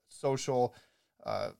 [0.08, 0.74] social
[1.24, 1.50] uh,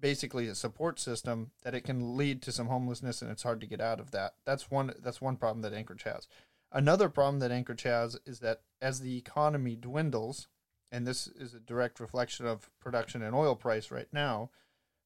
[0.00, 3.66] basically a support system that it can lead to some homelessness and it's hard to
[3.66, 4.34] get out of that.
[4.44, 6.26] That's one that's one problem that Anchorage has.
[6.72, 10.48] Another problem that Anchorage has is that as the economy dwindles,
[10.90, 14.50] and this is a direct reflection of production and oil price right now,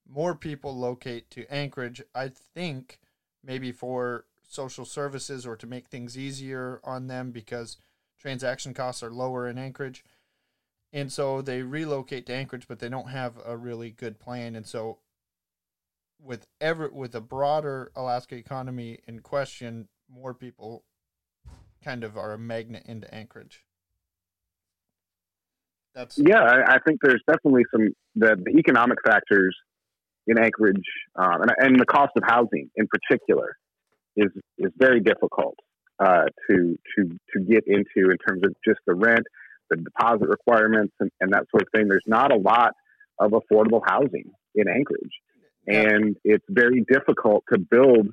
[0.08, 3.00] more people locate to Anchorage, I think,
[3.42, 7.76] maybe for social services or to make things easier on them because
[8.18, 10.04] transaction costs are lower in Anchorage.
[10.92, 14.54] And so they relocate to Anchorage, but they don't have a really good plan.
[14.54, 14.98] And so
[16.22, 20.84] with ever with a broader Alaska economy in question, more people
[21.84, 23.64] kind of are a magnet into Anchorage.
[25.94, 26.62] That's yeah.
[26.66, 29.54] I, think there's definitely some the, the economic factors
[30.26, 30.82] in Anchorage,
[31.16, 33.58] um, and, and, the cost of housing in particular
[34.16, 35.56] is is very difficult
[35.98, 39.26] uh, to to to get into in terms of just the rent,
[39.70, 41.88] the deposit requirements, and, and that sort of thing.
[41.88, 42.72] There's not a lot
[43.18, 45.12] of affordable housing in Anchorage,
[45.66, 48.08] and it's very difficult to build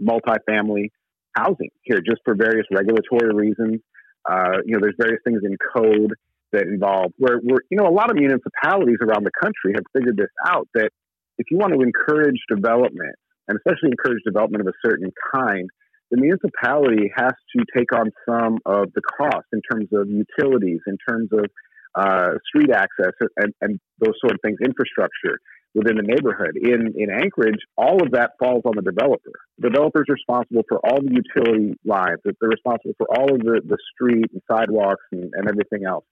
[0.00, 0.90] multifamily
[1.36, 3.80] housing here just for various regulatory reasons.
[4.28, 6.14] Uh, you know, there's various things in code
[6.52, 10.16] that involve where, where, you know, a lot of municipalities around the country have figured
[10.16, 10.90] this out that
[11.36, 13.16] if you want to encourage development,
[13.48, 15.68] and especially encourage development of a certain kind,
[16.10, 20.96] the municipality has to take on some of the cost in terms of utilities, in
[21.08, 21.46] terms of
[21.94, 25.38] uh, street access, and, and those sort of things, infrastructure
[25.74, 26.56] within the neighborhood.
[26.56, 29.32] In in Anchorage, all of that falls on the developer.
[29.58, 29.70] The
[30.08, 32.18] responsible for all the utility lines.
[32.24, 36.04] They're responsible for all of the, the street and sidewalks and, and everything else.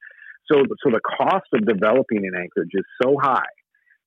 [0.50, 3.52] So so the cost of developing in Anchorage is so high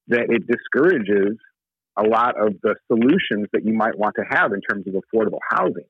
[0.09, 1.37] that it discourages
[1.97, 5.39] a lot of the solutions that you might want to have in terms of affordable
[5.49, 5.87] housing.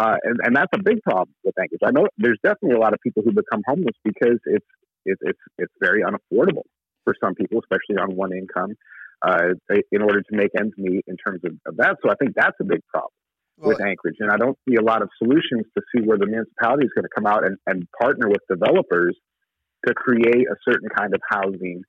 [0.00, 1.80] Uh, and, and that's a big problem with Anchorage.
[1.84, 4.66] I know there's definitely a lot of people who become homeless because it's
[5.04, 6.66] it's it's, it's very unaffordable
[7.04, 8.74] for some people, especially on one income
[9.24, 9.54] uh,
[9.92, 11.96] in order to make ends meet in terms of, of, that.
[12.02, 13.12] So I think that's a big problem
[13.58, 14.16] well, with Anchorage.
[14.20, 17.04] And I don't see a lot of solutions to see where the municipality is going
[17.04, 19.16] to come out and, and partner with developers
[19.86, 21.82] to create a certain kind of housing.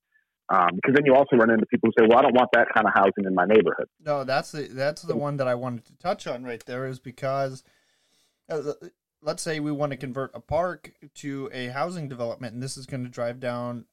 [0.50, 2.68] Um, because then you also run into people who say, "Well, I don't want that
[2.74, 5.86] kind of housing in my neighborhood." No, that's the that's the one that I wanted
[5.86, 6.86] to touch on right there.
[6.86, 7.64] Is because
[8.48, 8.74] uh,
[9.22, 12.86] let's say we want to convert a park to a housing development, and this is
[12.86, 13.86] going to drive down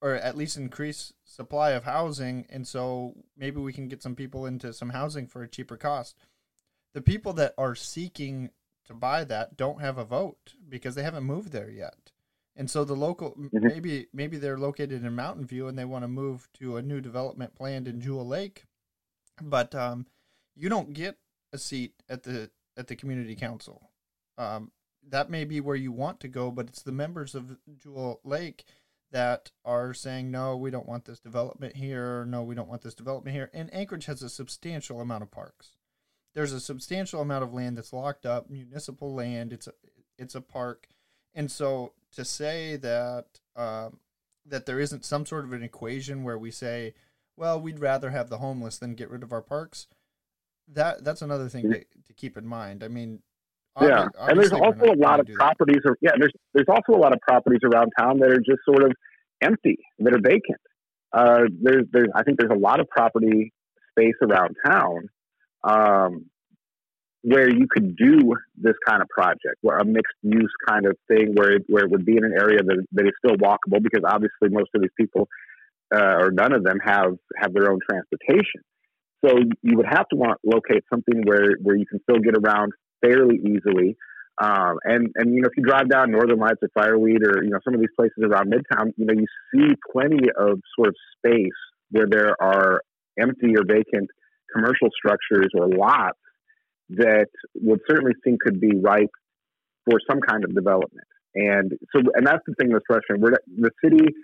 [0.00, 4.46] or at least increase supply of housing and so maybe we can get some people
[4.46, 6.16] into some housing for a cheaper cost
[6.94, 8.50] the people that are seeking
[8.84, 12.12] to buy that don't have a vote because they haven't moved there yet
[12.58, 13.66] and so the local mm-hmm.
[13.66, 17.00] maybe maybe they're located in mountain view and they want to move to a new
[17.00, 18.64] development planned in jewel lake
[19.42, 20.06] but um,
[20.56, 21.16] you don't get
[21.52, 23.90] a seat at the at the community council.
[24.36, 24.70] Um,
[25.08, 28.64] that may be where you want to go but it's the members of jewel lake
[29.10, 32.24] that are saying no we don't want this development here.
[32.24, 33.50] No we don't want this development here.
[33.54, 35.72] And anchorage has a substantial amount of parks.
[36.34, 39.52] There's a substantial amount of land that's locked up municipal land.
[39.52, 39.72] It's a
[40.18, 40.88] it's a park.
[41.34, 43.98] And so to say that um,
[44.46, 46.94] that there isn't some sort of an equation where we say
[47.36, 49.86] well we'd rather have the homeless than get rid of our parks
[50.66, 53.22] that that's another thing to, to keep in mind i mean
[53.80, 55.82] yeah, and there's also a lot of properties.
[55.84, 58.82] Or, yeah, there's there's also a lot of properties around town that are just sort
[58.82, 58.92] of
[59.40, 60.60] empty, that are vacant.
[61.12, 63.52] Uh, there's there's I think there's a lot of property
[63.92, 65.08] space around town
[65.64, 66.26] um,
[67.22, 71.34] where you could do this kind of project, where a mixed use kind of thing,
[71.34, 74.02] where it, where it would be in an area that, that is still walkable, because
[74.06, 75.28] obviously most of these people
[75.94, 78.62] uh, or none of them have have their own transportation.
[79.24, 82.72] So you would have to want locate something where where you can still get around
[83.02, 83.96] fairly easily.
[84.40, 87.50] Um, and and you know if you drive down Northern Lights or Fireweed or you
[87.50, 90.94] know some of these places around Midtown, you know you see plenty of sort of
[91.16, 91.58] space
[91.90, 92.82] where there are
[93.18, 94.08] empty or vacant
[94.54, 96.18] commercial structures or lots
[96.90, 99.10] that would certainly seem could be ripe
[99.88, 101.06] for some kind of development.
[101.34, 103.22] And so and that's the thing that's frustrating.
[103.22, 104.14] We're, the city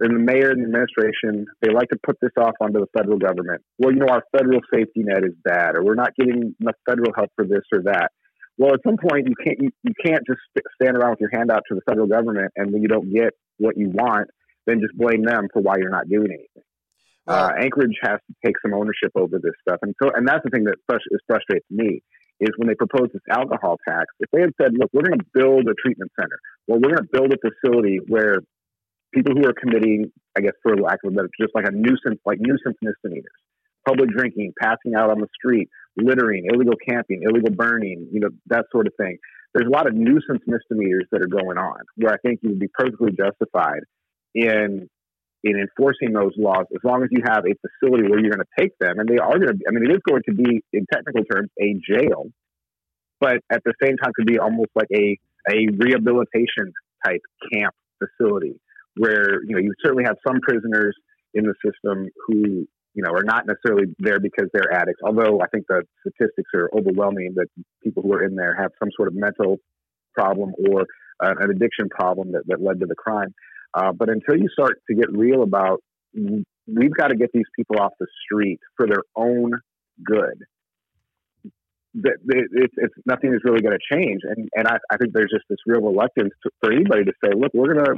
[0.00, 3.18] and the mayor and the administration, they like to put this off onto the federal
[3.18, 3.62] government.
[3.78, 7.12] Well, you know, our federal safety net is bad, or we're not getting enough federal
[7.14, 8.10] help for this or that.
[8.56, 10.40] Well, at some point, you can't you, you can't just
[10.80, 13.34] stand around with your hand out to the federal government, and when you don't get
[13.58, 14.28] what you want,
[14.66, 16.62] then just blame them for why you're not doing anything.
[17.26, 20.50] Uh, Anchorage has to take some ownership over this stuff, and so and that's the
[20.50, 22.02] thing that frust- frustrates me
[22.40, 24.06] is when they proposed this alcohol tax.
[24.18, 27.06] If they had said, "Look, we're going to build a treatment center, well, we're going
[27.06, 28.40] to build a facility where
[29.12, 32.20] people who are committing, I guess, for lack of a better, just like a nuisance,
[32.26, 33.38] like nuisance misdemeanors,
[33.86, 38.64] public drinking, passing out on the street, littering, illegal camping, illegal burning, you know, that
[38.72, 39.18] sort of thing.
[39.54, 42.58] There's a lot of nuisance misdemeanors that are going on where I think you would
[42.58, 43.82] be perfectly justified
[44.34, 44.88] in
[45.44, 48.56] in enforcing those laws as long as you have a facility where you're going to
[48.58, 48.98] take them.
[48.98, 51.50] And they are going to, I mean, it is going to be, in technical terms,
[51.60, 52.26] a jail,
[53.20, 55.18] but at the same time, could be almost like a,
[55.50, 56.72] a rehabilitation
[57.04, 57.20] type
[57.52, 58.54] camp facility
[58.96, 60.94] where you know you certainly have some prisoners
[61.34, 65.00] in the system who you know are not necessarily there because they're addicts.
[65.04, 67.46] Although I think the statistics are overwhelming that
[67.82, 69.58] people who are in there have some sort of mental
[70.14, 70.82] problem or
[71.24, 73.34] uh, an addiction problem that, that led to the crime.
[73.74, 75.80] Uh, but until you start to get real about,
[76.14, 79.52] we've got to get these people off the street for their own
[80.04, 80.44] good.
[81.94, 85.30] That it's, it's nothing is really going to change, and and I, I think there's
[85.30, 87.96] just this real reluctance to, for anybody to say, look, we're to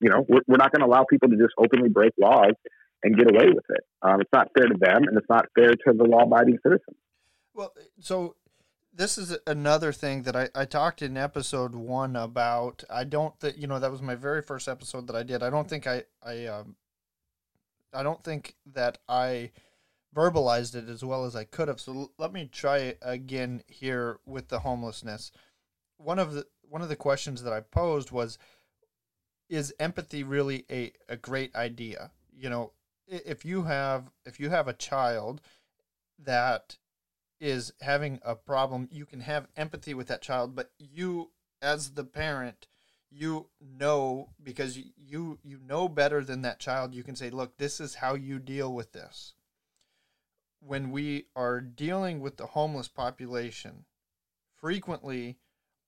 [0.00, 2.52] you know, we're, we're not going to allow people to just openly break laws
[3.02, 3.84] and get away with it.
[4.02, 6.96] Um, it's not fair to them, and it's not fair to the law-abiding citizens.
[7.54, 8.36] Well, so
[8.96, 12.82] this is another thing that I, I talked in episode one about.
[12.88, 15.42] I don't think you know that was my very first episode that I did.
[15.42, 16.76] I don't think I I um,
[17.92, 19.50] I don't think that I
[20.14, 21.80] verbalized it as well as I could have.
[21.80, 25.30] So let me try again here with the homelessness.
[25.98, 28.38] One of the one of the questions that I posed was
[29.48, 32.10] is empathy really a, a great idea?
[32.34, 32.72] You know,
[33.06, 35.42] if you have if you have a child
[36.18, 36.78] that
[37.40, 41.30] is having a problem, you can have empathy with that child, but you
[41.62, 42.66] as the parent,
[43.10, 47.80] you know because you you know better than that child, you can say, "Look, this
[47.80, 49.34] is how you deal with this."
[50.60, 53.84] When we are dealing with the homeless population,
[54.60, 55.38] frequently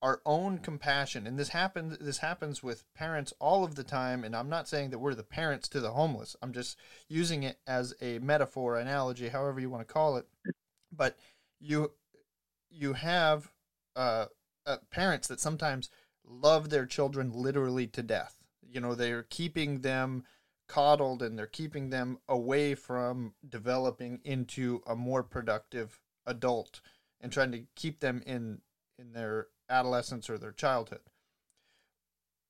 [0.00, 4.36] our own compassion and this happens this happens with parents all of the time and
[4.36, 6.78] i'm not saying that we're the parents to the homeless i'm just
[7.08, 10.26] using it as a metaphor analogy however you want to call it
[10.92, 11.16] but
[11.60, 11.92] you
[12.70, 13.50] you have
[13.96, 14.26] uh,
[14.66, 15.90] uh, parents that sometimes
[16.24, 20.24] love their children literally to death you know they're keeping them
[20.68, 26.80] coddled and they're keeping them away from developing into a more productive adult
[27.20, 28.60] and trying to keep them in
[28.98, 31.00] in their adolescence or their childhood.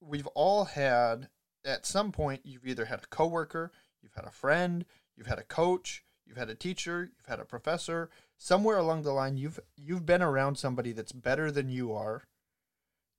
[0.00, 1.28] We've all had,
[1.64, 4.84] at some point, you've either had a coworker, you've had a friend,
[5.16, 8.10] you've had a coach, you've had a teacher, you've had a professor.
[8.38, 12.22] Somewhere along the line, you've you've been around somebody that's better than you are,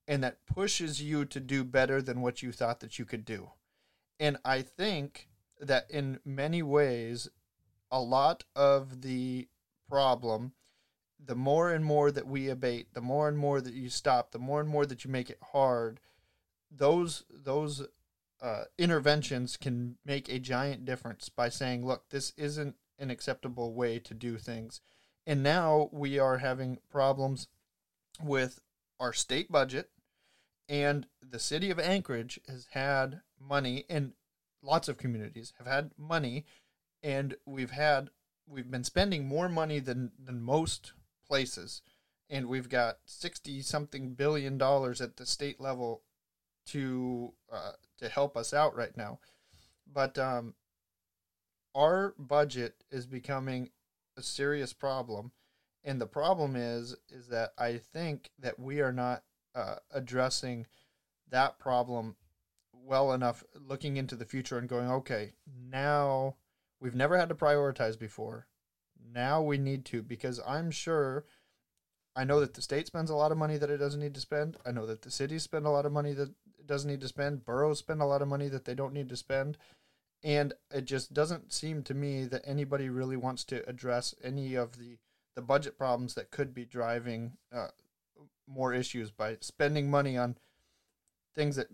[0.08, 3.50] and that pushes you to do better than what you thought that you could do.
[4.18, 5.28] And I think
[5.60, 7.28] that in many ways,
[7.90, 9.48] a lot of the
[9.88, 10.52] problem
[11.24, 14.38] the more and more that we abate, the more and more that you stop, the
[14.38, 16.00] more and more that you make it hard,
[16.70, 17.86] those those
[18.40, 23.98] uh, interventions can make a giant difference by saying, look, this isn't an acceptable way
[23.98, 24.80] to do things.
[25.30, 27.46] And now we are having problems
[28.20, 28.62] with
[28.98, 29.90] our state budget,
[30.68, 34.14] and the city of Anchorage has had money, and
[34.60, 36.46] lots of communities have had money,
[37.00, 38.10] and we've had
[38.44, 41.80] we've been spending more money than than most places,
[42.28, 46.02] and we've got sixty something billion dollars at the state level
[46.66, 49.20] to uh, to help us out right now.
[49.86, 50.54] But um,
[51.72, 53.70] our budget is becoming
[54.20, 55.32] a serious problem,
[55.82, 60.66] and the problem is is that I think that we are not uh, addressing
[61.30, 62.16] that problem
[62.72, 65.32] well enough looking into the future and going okay
[65.68, 66.34] now
[66.80, 68.46] we've never had to prioritize before
[69.12, 71.24] now we need to because I'm sure
[72.16, 74.20] I know that the state spends a lot of money that it doesn't need to
[74.20, 74.56] spend.
[74.66, 77.08] I know that the cities spend a lot of money that it doesn't need to
[77.08, 77.44] spend.
[77.44, 79.56] Boroughs spend a lot of money that they don't need to spend.
[80.22, 84.78] And it just doesn't seem to me that anybody really wants to address any of
[84.78, 84.98] the,
[85.34, 87.68] the budget problems that could be driving uh,
[88.46, 90.36] more issues by spending money on
[91.34, 91.68] things that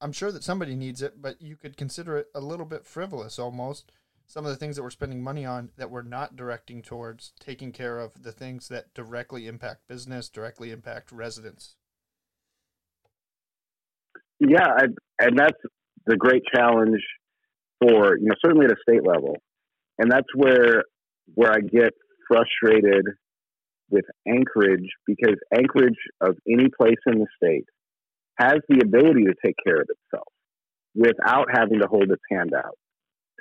[0.00, 3.38] I'm sure that somebody needs it, but you could consider it a little bit frivolous
[3.38, 3.90] almost
[4.26, 7.72] some of the things that we're spending money on that we're not directing towards taking
[7.72, 11.76] care of the things that directly impact business, directly impact residents.
[14.40, 14.84] Yeah, I,
[15.20, 15.58] and that's
[16.06, 17.00] the great challenge
[17.80, 19.36] for you know certainly at a state level,
[19.98, 20.84] and that's where
[21.34, 21.92] where I get
[22.28, 23.04] frustrated
[23.90, 27.66] with Anchorage because Anchorage of any place in the state
[28.38, 30.28] has the ability to take care of itself
[30.94, 32.76] without having to hold its hand out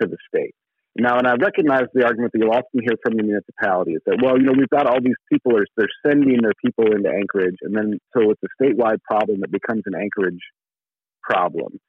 [0.02, 0.54] to the state.
[0.98, 4.20] Now, and I recognize the argument that you'll often hear from the municipality is that,
[4.24, 7.58] well, you know, we've got all these people, are, they're sending their people into Anchorage,
[7.64, 10.40] and then so it's a statewide problem that becomes an Anchorage
[11.22, 11.80] problem.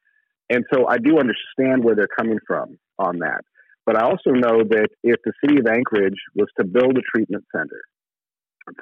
[0.48, 3.42] And so I do understand where they're coming from on that.
[3.84, 7.44] But I also know that if the city of Anchorage was to build a treatment
[7.54, 7.82] center,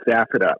[0.02, 0.58] staff it up,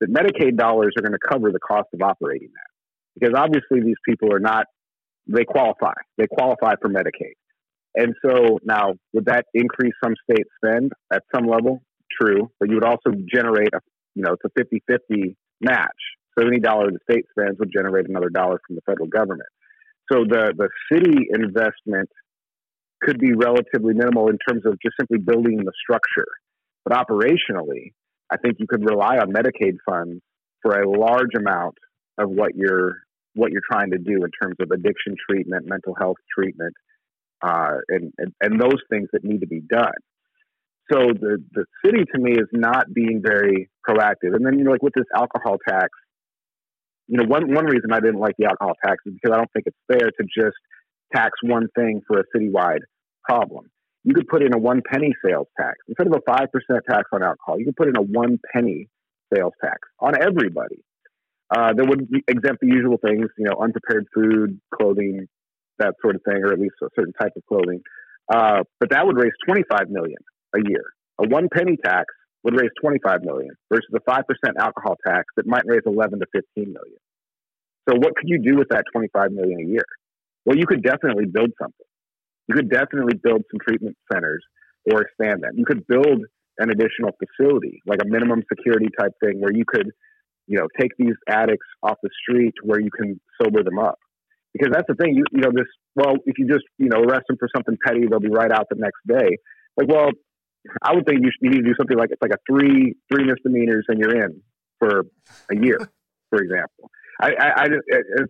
[0.00, 3.18] that Medicaid dollars are going to cover the cost of operating that.
[3.18, 4.66] Because obviously these people are not,
[5.26, 5.92] they qualify.
[6.16, 7.34] They qualify for Medicaid.
[7.94, 11.82] And so now, would that increase some state spend at some level?
[12.20, 13.80] True, but you would also generate a,
[14.14, 15.88] you know, it's a 50 50 match.
[16.38, 19.48] So any dollar the state spends would generate another dollar from the federal government.
[20.10, 22.10] So the, the city investment
[23.00, 26.26] could be relatively minimal in terms of just simply building the structure.
[26.84, 27.92] But operationally,
[28.30, 30.20] I think you could rely on Medicaid funds
[30.62, 31.76] for a large amount
[32.18, 32.98] of what you're
[33.34, 36.74] what you're trying to do in terms of addiction treatment, mental health treatment,
[37.42, 39.92] uh, and, and, and those things that need to be done.
[40.92, 44.34] So the the city to me is not being very proactive.
[44.34, 45.88] And then you know, like with this alcohol tax,
[47.10, 49.50] you know, one one reason I didn't like the alcohol tax is because I don't
[49.52, 50.56] think it's fair to just
[51.12, 52.86] tax one thing for a citywide
[53.24, 53.66] problem.
[54.04, 57.10] You could put in a one penny sales tax instead of a five percent tax
[57.12, 57.58] on alcohol.
[57.58, 58.88] You could put in a one penny
[59.34, 60.84] sales tax on everybody.
[61.52, 65.26] Uh, that would exempt the usual things, you know, unprepared food, clothing,
[65.80, 67.80] that sort of thing, or at least a certain type of clothing.
[68.32, 70.18] Uh, but that would raise 25 million
[70.54, 70.84] a year.
[71.18, 72.06] A one penny tax
[72.42, 74.22] would raise 25 million versus a 5%
[74.58, 76.98] alcohol tax that might raise 11 to 15 million.
[77.88, 79.84] So what could you do with that 25 million a year?
[80.44, 81.86] Well, you could definitely build something.
[82.48, 84.42] You could definitely build some treatment centers
[84.90, 85.52] or expand them.
[85.54, 86.24] You could build
[86.58, 89.90] an additional facility, like a minimum security type thing where you could,
[90.46, 93.98] you know, take these addicts off the street where you can sober them up.
[94.52, 97.24] Because that's the thing, you, you know, this, well, if you just, you know, arrest
[97.28, 99.38] them for something petty, they'll be right out the next day.
[99.76, 100.10] Like, well,
[100.82, 103.24] I would think you, you need to do something like it's like a three, three
[103.24, 104.42] misdemeanors and you're in
[104.78, 105.06] for
[105.50, 105.78] a year,
[106.28, 106.90] for example.
[107.20, 107.64] I, I, I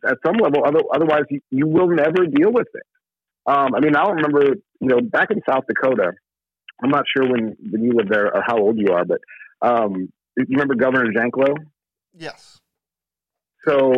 [0.09, 2.83] at some level, other, otherwise you, you will never deal with it.
[3.47, 6.13] Um, I mean, I don't remember, you know, back in South Dakota,
[6.83, 9.21] I'm not sure when, when you lived there or how old you are, but
[9.63, 11.55] um, you remember Governor Janklow?
[12.17, 12.59] Yes.
[13.67, 13.93] So,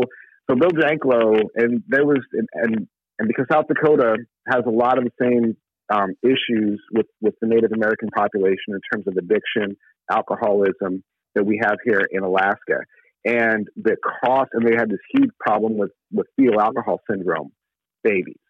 [0.50, 4.16] so Bill Janklow, and there was, and, and, and because South Dakota
[4.48, 5.56] has a lot of the same
[5.92, 9.76] um, issues with, with the Native American population in terms of addiction,
[10.10, 11.02] alcoholism
[11.34, 12.80] that we have here in Alaska.
[13.24, 17.52] And the cost, and they had this huge problem with, with fetal alcohol syndrome
[18.02, 18.42] babies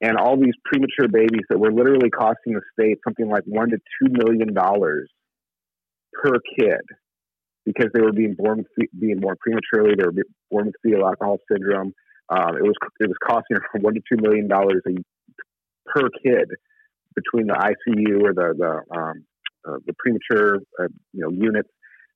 [0.00, 3.76] and all these premature babies that were literally costing the state something like one to
[3.76, 5.10] two million dollars
[6.12, 6.80] per kid
[7.64, 8.64] because they were being born
[8.98, 9.94] being born prematurely.
[9.96, 11.92] They were born with fetal alcohol syndrome.
[12.30, 14.82] Um, it was it was costing from one to two million dollars
[15.86, 16.48] per kid
[17.14, 19.24] between the ICU or the the um,
[19.66, 21.68] uh, the premature uh, you know units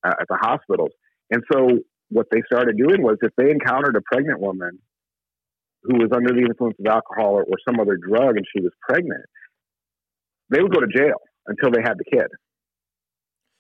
[0.04, 0.90] uh, at the hospitals.
[1.30, 1.78] And so
[2.10, 4.78] what they started doing was if they encountered a pregnant woman
[5.82, 8.72] who was under the influence of alcohol or, or some other drug and she was
[8.88, 9.24] pregnant,
[10.50, 12.28] they would go to jail until they had the kid.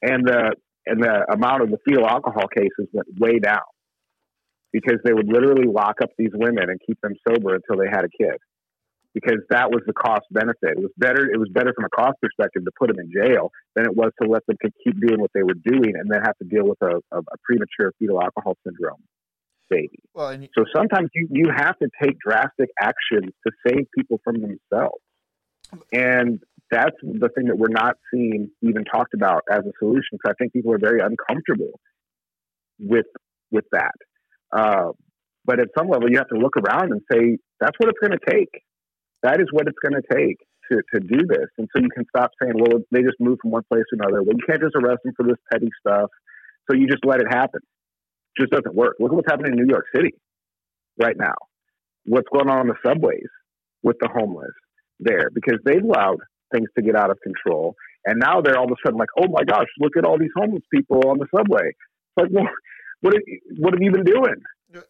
[0.02, 0.54] And the
[0.86, 3.64] and the amount of the fetal alcohol cases went way down
[4.72, 8.04] because they would literally lock up these women and keep them sober until they had
[8.04, 8.36] a kid
[9.14, 10.76] because that was the cost benefit.
[10.76, 11.30] It was better.
[11.30, 14.10] It was better from a cost perspective to put them in jail than it was
[14.20, 16.78] to let them keep doing what they were doing and then have to deal with
[16.82, 19.02] a, a, a premature fetal alcohol syndrome
[19.70, 19.98] baby.
[20.14, 24.36] Well, you, so sometimes you, you have to take drastic actions to save people from
[24.40, 25.00] themselves.
[25.92, 26.40] And
[26.70, 30.34] that's the thing that we're not seeing even talked about as a solution because I
[30.38, 31.80] think people are very uncomfortable
[32.78, 33.06] with
[33.50, 33.94] with that.
[34.52, 34.92] Uh,
[35.44, 38.18] but at some level, you have to look around and say that's what it's going
[38.18, 38.50] to take.
[39.24, 40.38] That is what it's going to take
[40.70, 41.48] to, to do this.
[41.58, 44.22] And so you can stop saying, well, they just moved from one place to another.
[44.22, 46.10] Well, you can't just arrest them for this petty stuff.
[46.70, 47.60] So you just let it happen
[48.38, 48.96] just doesn't work.
[48.98, 50.14] Look at what's happening in New York City
[50.98, 51.34] right now.
[52.04, 53.28] What's going on in the subways
[53.82, 54.52] with the homeless
[55.00, 56.18] there because they've allowed
[56.52, 57.74] things to get out of control.
[58.04, 60.30] And now they're all of a sudden like, oh my gosh, look at all these
[60.36, 61.68] homeless people on the subway.
[61.68, 62.48] It's like, well,
[63.00, 63.14] what,
[63.58, 64.42] what have you been doing?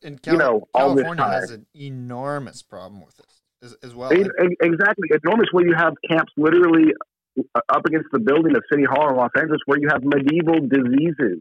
[0.03, 4.11] In Cal- you know, California has an enormous problem with this as, as well.
[4.13, 5.09] Exactly.
[5.25, 6.93] Enormous where you have camps literally
[7.39, 10.61] uh, up against the building of City Hall in Los Angeles where you have medieval
[10.61, 11.41] diseases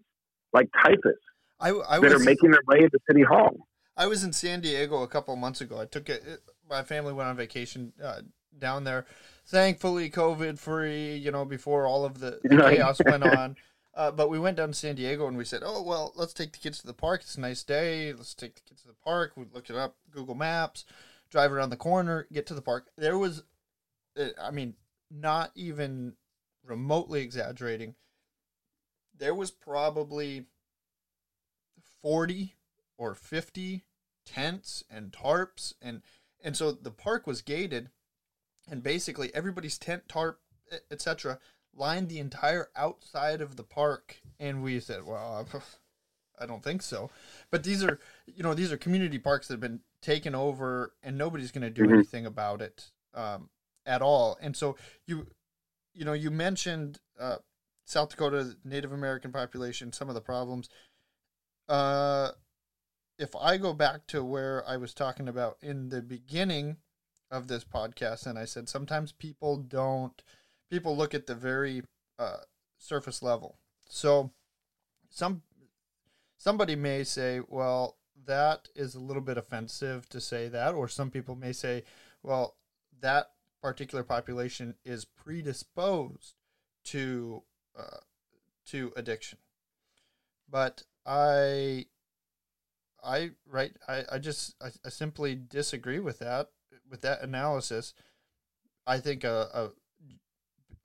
[0.53, 1.19] like typhus
[1.59, 3.67] I, I that was, are making their way into City Hall.
[3.95, 5.79] I was in San Diego a couple months ago.
[5.79, 6.23] I took it.
[6.69, 8.21] My family went on vacation uh,
[8.57, 9.05] down there.
[9.45, 11.15] Thankfully, COVID free.
[11.15, 13.55] You know, before all of the, the chaos went on.
[13.95, 16.51] Uh, but we went down to San Diego and we said, "Oh well, let's take
[16.51, 17.21] the kids to the park.
[17.21, 18.11] It's a nice day.
[18.11, 20.85] Let's take the kids to the park." We looked it up, Google Maps,
[21.33, 22.85] drive around the corner, get to the park.
[22.95, 23.43] There was,
[24.17, 24.75] uh, I mean,
[25.09, 26.13] not even
[26.63, 27.95] remotely exaggerating.
[29.17, 30.45] There was probably
[32.03, 32.55] 40
[32.99, 33.83] or 50
[34.25, 36.01] tents and tarps and
[36.41, 37.89] and so the park was gated
[38.69, 40.39] and basically everybody's tent tarp
[40.89, 41.39] etc
[41.75, 45.45] lined the entire outside of the park and we said well
[46.39, 47.09] i don't think so
[47.51, 51.17] but these are you know these are community parks that have been taken over and
[51.17, 51.95] nobody's going to do mm-hmm.
[51.95, 53.49] anything about it um,
[53.85, 54.75] at all and so
[55.05, 55.27] you
[55.93, 57.37] you know you mentioned uh,
[57.85, 60.69] south dakota native american population some of the problems
[61.69, 62.31] uh,
[63.17, 66.77] if I go back to where I was talking about in the beginning
[67.31, 70.21] of this podcast, and I said sometimes people don't,
[70.69, 71.83] people look at the very
[72.19, 72.37] uh,
[72.77, 73.57] surface level.
[73.87, 74.31] So
[75.09, 75.43] some
[76.43, 81.09] somebody may say, well, that is a little bit offensive to say that, or some
[81.09, 81.83] people may say,
[82.21, 82.57] well,
[82.99, 83.31] that
[83.61, 86.35] particular population is predisposed
[86.83, 87.43] to
[87.79, 88.01] uh,
[88.65, 89.39] to addiction.
[90.49, 91.85] But I
[93.01, 96.49] I right I, I just I, I simply disagree with that
[96.89, 97.93] with that analysis.
[98.85, 99.69] I think a, a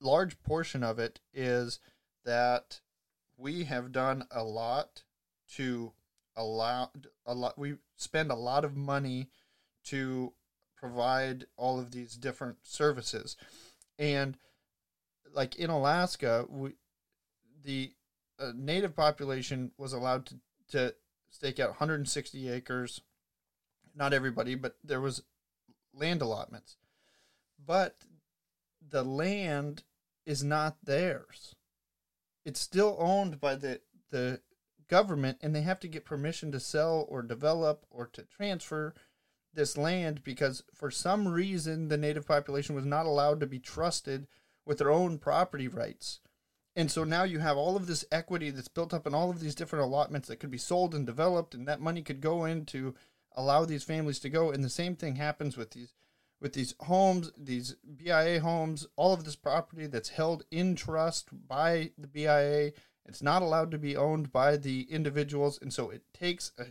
[0.00, 1.80] large portion of it is
[2.24, 2.80] that
[3.36, 5.02] we have done a lot
[5.56, 5.92] to
[6.36, 6.90] allow
[7.26, 9.28] a lot we spend a lot of money
[9.84, 10.32] to
[10.76, 13.36] provide all of these different services.
[13.98, 14.36] And
[15.34, 16.74] like in alaska we,
[17.64, 17.92] the
[18.38, 20.34] uh, native population was allowed to,
[20.70, 20.94] to
[21.30, 23.00] stake out 160 acres.
[23.96, 25.22] Not everybody but there was
[25.92, 26.76] land allotments.
[27.64, 27.96] But
[28.88, 29.82] the land
[30.24, 31.54] is not theirs.
[32.44, 33.80] It's still owned by the
[34.10, 34.40] the
[34.88, 38.94] government and they have to get permission to sell or develop or to transfer
[39.54, 44.26] this land because for some reason the native population was not allowed to be trusted
[44.64, 46.20] with their own property rights.
[46.76, 49.40] And so now you have all of this equity that's built up in all of
[49.40, 52.66] these different allotments that could be sold and developed and that money could go in
[52.66, 52.94] to
[53.34, 55.94] allow these families to go and the same thing happens with these
[56.40, 61.90] with these homes, these BIA homes, all of this property that's held in trust by
[61.98, 62.72] the BIA
[63.08, 66.52] it's not allowed to be owned by the individuals, and so it takes.
[66.58, 66.66] A,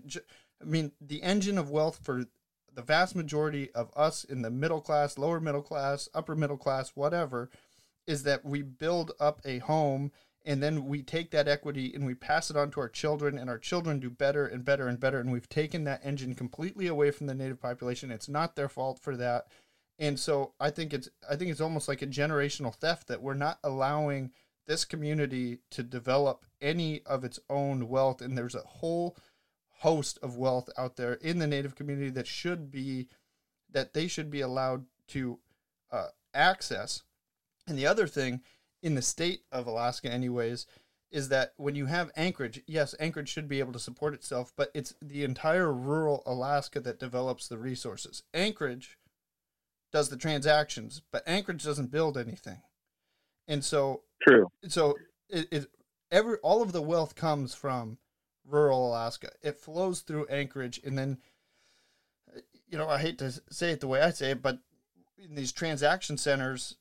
[0.61, 2.25] I mean, the engine of wealth for
[2.73, 6.91] the vast majority of us in the middle class, lower middle class, upper middle class,
[6.95, 7.49] whatever,
[8.05, 10.11] is that we build up a home
[10.45, 13.49] and then we take that equity and we pass it on to our children and
[13.49, 17.11] our children do better and better and better and we've taken that engine completely away
[17.11, 19.47] from the native population it's not their fault for that
[19.99, 23.33] and so i think it's i think it's almost like a generational theft that we're
[23.33, 24.31] not allowing
[24.68, 29.18] this community to develop any of its own wealth and there's a whole
[29.80, 33.07] host of wealth out there in the native community that should be
[33.72, 35.39] that they should be allowed to
[35.91, 37.03] uh, access.
[37.68, 38.41] And the other thing
[38.82, 40.65] in the state of alaska anyways
[41.09, 44.70] is that when you have anchorage yes anchorage should be able to support itself but
[44.74, 48.24] it's the entire rural alaska that develops the resources.
[48.34, 48.97] Anchorage
[49.91, 52.61] does the transactions but anchorage doesn't build anything
[53.47, 54.51] and so True.
[54.67, 54.95] So
[55.29, 55.67] it, it
[56.11, 57.97] every all of the wealth comes from
[58.45, 59.29] rural Alaska.
[59.41, 61.17] It flows through Anchorage, and then
[62.67, 64.59] you know I hate to say it the way I say it, but
[65.17, 66.75] in these transaction centers,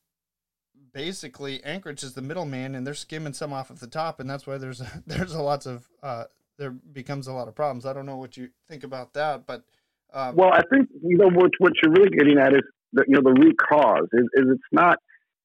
[0.93, 4.47] basically Anchorage is the middleman, and they're skimming some off of the top, and that's
[4.47, 6.25] why there's a, there's a lots of uh,
[6.59, 7.87] there becomes a lot of problems.
[7.87, 9.65] I don't know what you think about that, but
[10.13, 12.63] um, well, I think you know what what you're really getting at is
[12.95, 14.99] that you know the root cause is, is it's not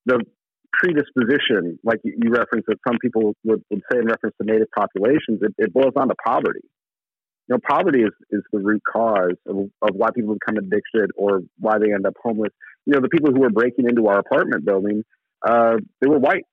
[0.06, 0.24] the
[0.74, 5.42] predisposition, like you referenced that some people would, would say in reference to native populations,
[5.42, 6.62] it, it boils down to poverty.
[7.48, 11.42] You know, poverty is, is the root cause of, of why people become addicted or
[11.60, 12.54] why they end up homeless.
[12.86, 15.04] You know, the people who were breaking into our apartment building,
[15.46, 16.46] uh, they were white.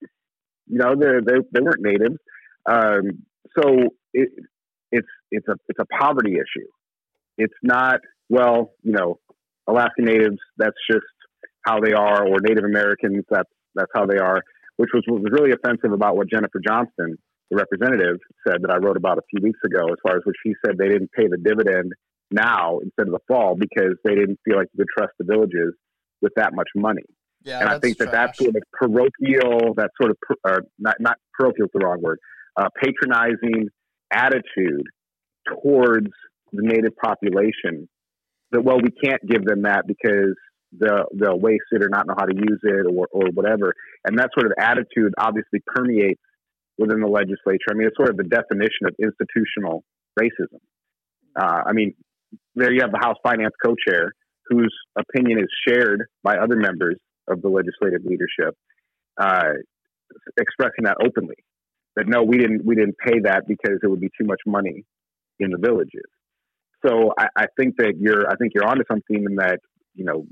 [0.67, 2.17] You know, they they, they weren't natives.
[2.67, 3.25] Um,
[3.57, 4.31] so it,
[4.91, 6.67] it's it's a it's a poverty issue.
[7.37, 9.21] It's not well, you know,
[9.67, 10.39] Alaska natives.
[10.57, 11.07] That's just
[11.65, 13.25] how they are, or Native Americans.
[13.31, 14.43] That's that's how they are,
[14.77, 17.17] which was what was really offensive about what Jennifer Johnston,
[17.51, 18.17] the representative,
[18.47, 20.77] said that I wrote about a few weeks ago, as far as what she said
[20.79, 21.93] they didn't pay the dividend
[22.31, 25.75] now instead of the fall because they didn't feel like you could trust the villages
[26.21, 27.03] with that much money.
[27.45, 31.17] Yeah, and I think that that sort of parochial, that sort of uh, not not
[31.39, 32.19] parochial is the wrong word,
[32.57, 33.69] uh, patronizing
[34.13, 34.85] attitude
[35.47, 36.09] towards
[36.53, 37.89] the native population.
[38.51, 40.35] That well, we can't give them that because
[40.77, 43.75] the they'll waste it or not know how to use it or or whatever.
[44.05, 46.21] And that sort of attitude obviously permeates
[46.77, 47.71] within the legislature.
[47.71, 49.85] I mean, it's sort of the definition of institutional
[50.21, 50.61] racism.
[51.39, 51.95] Uh, I mean,
[52.55, 54.13] there you have the House Finance co-chair
[54.49, 56.97] whose opinion is shared by other members
[57.29, 58.57] of the legislative leadership,
[59.21, 59.53] uh,
[60.39, 61.37] expressing that openly.
[61.97, 64.85] That no, we didn't we didn't pay that because it would be too much money
[65.41, 66.09] in the villages.
[66.87, 69.59] So I, I think that you're I think you're onto something in that
[69.95, 70.27] you know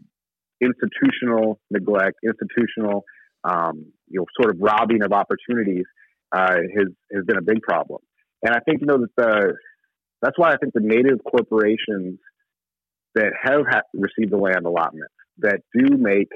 [0.60, 3.04] institutional neglect, institutional,
[3.44, 5.84] um, you know, sort of robbing of opportunities
[6.32, 8.00] uh, has has been a big problem.
[8.42, 9.54] And I think you know that the
[10.22, 12.18] that's why I think the native corporations
[13.14, 16.28] that have ha- received the land allotment that do make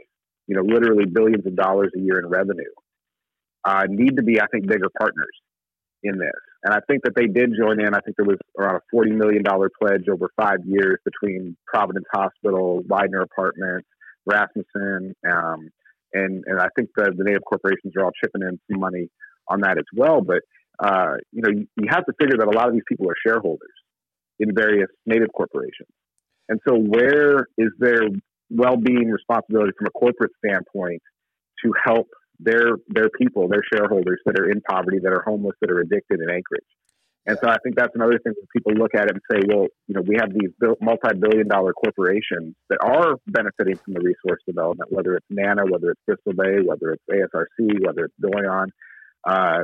[0.46, 2.72] you know literally billions of dollars a year in revenue
[3.64, 5.36] uh, need to be I think bigger partners
[6.02, 6.30] in this.
[6.62, 7.94] And I think that they did join in.
[7.94, 9.42] I think there was around a $40 million
[9.80, 13.88] pledge over five years between Providence Hospital, Weidner Apartments,
[14.28, 15.70] Rasmuson, um,
[16.12, 19.08] and and I think the, the native corporations are all chipping in some money
[19.48, 20.20] on that as well.
[20.20, 20.42] But
[20.78, 23.16] uh, you know, you, you have to figure that a lot of these people are
[23.26, 23.70] shareholders
[24.38, 25.90] in various native corporations,
[26.48, 28.02] and so where is their
[28.50, 31.02] well-being responsibility from a corporate standpoint
[31.64, 32.08] to help
[32.38, 36.20] their their people, their shareholders that are in poverty, that are homeless, that are addicted
[36.20, 36.64] in Anchorage?
[37.30, 39.68] And so I think that's another thing that people look at it and say, well,
[39.86, 40.50] you know, we have these
[40.80, 46.00] multi-billion dollar corporations that are benefiting from the resource development, whether it's NANA, whether it's
[46.06, 48.70] Bristol Bay, whether it's ASRC, whether it's Doyon.
[49.24, 49.58] Uh,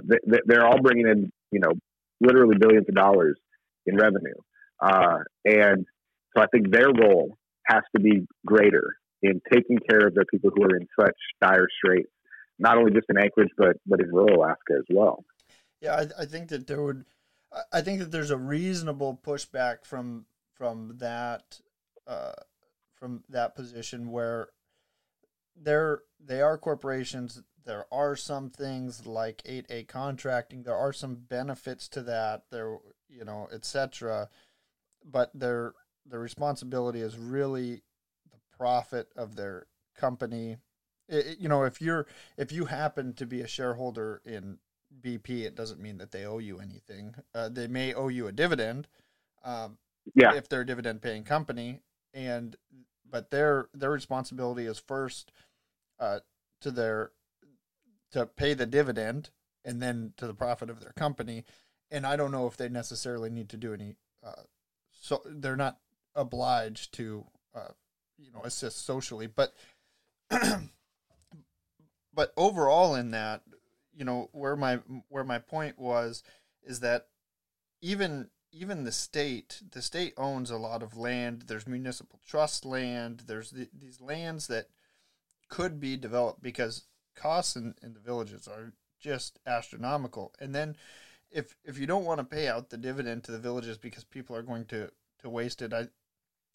[0.47, 1.73] they, are all bringing in, you know,
[2.21, 3.37] literally billions of dollars
[3.85, 4.39] in revenue.
[4.81, 5.87] Uh, and
[6.37, 7.37] so I think their role
[7.67, 11.67] has to be greater in taking care of the people who are in such dire
[11.83, 12.13] straits,
[12.61, 15.25] not only just in Anchorage, but, but in rural Alaska as well.
[15.81, 17.05] Yeah, I, I think that there would,
[17.73, 21.61] I think that there's a reasonable pushback from from that
[22.07, 22.33] uh,
[22.95, 24.49] from that position where
[25.55, 27.43] they're they are corporations.
[27.65, 30.63] There are some things like 8A contracting.
[30.63, 32.45] There are some benefits to that.
[32.51, 32.79] There,
[33.09, 34.29] you know, etc.
[35.05, 35.75] But their
[36.05, 37.83] the responsibility is really
[38.31, 39.67] the profit of their
[39.97, 40.59] company.
[41.09, 44.59] It, you know, if you're if you happen to be a shareholder in
[45.01, 47.15] BP, it doesn't mean that they owe you anything.
[47.35, 48.89] Uh, they may owe you a dividend,
[49.45, 49.79] um,
[50.15, 51.81] yeah, if they're a dividend paying company,
[52.15, 52.57] and
[53.09, 55.33] but their their responsibility is first
[55.99, 56.21] uh,
[56.61, 57.13] to their
[58.13, 59.31] to pay the dividend
[59.65, 61.45] and then to the profit of their company.
[61.91, 63.97] And I don't know if they necessarily need to do any.
[64.25, 64.43] Uh,
[64.93, 65.79] so they're not
[66.15, 67.25] obliged to,
[67.55, 67.73] uh,
[68.19, 69.55] you know, assist socially, but.
[72.13, 73.43] but overall, in that,
[73.97, 74.77] you know where my
[75.09, 76.23] where my point was
[76.63, 77.07] is that
[77.81, 81.45] even even the state the state owns a lot of land.
[81.47, 83.25] There's municipal trust land.
[83.27, 84.69] There's the, these lands that
[85.49, 86.85] could be developed because
[87.15, 90.33] costs in, in the villages are just astronomical.
[90.41, 90.77] And then
[91.31, 94.37] if if you don't want to pay out the dividend to the villages because people
[94.37, 95.89] are going to to waste it i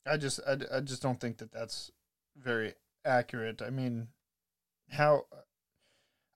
[0.05, 1.91] i just i, I just don't think that that's
[2.37, 2.73] very
[3.05, 3.61] accurate.
[3.61, 4.07] I mean
[4.89, 5.25] how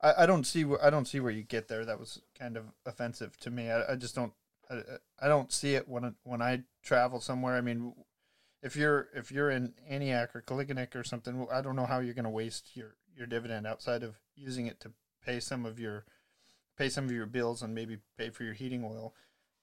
[0.05, 1.83] I, I don't see I don't see where you get there.
[1.83, 3.71] That was kind of offensive to me.
[3.71, 4.33] I, I just don't
[4.69, 4.81] I,
[5.19, 7.55] I don't see it when when I travel somewhere.
[7.55, 7.93] I mean,
[8.61, 12.13] if you're if you're in Aniak or Koliganek or something, I don't know how you're
[12.13, 14.91] going to waste your your dividend outside of using it to
[15.25, 16.05] pay some of your
[16.77, 19.13] pay some of your bills and maybe pay for your heating oil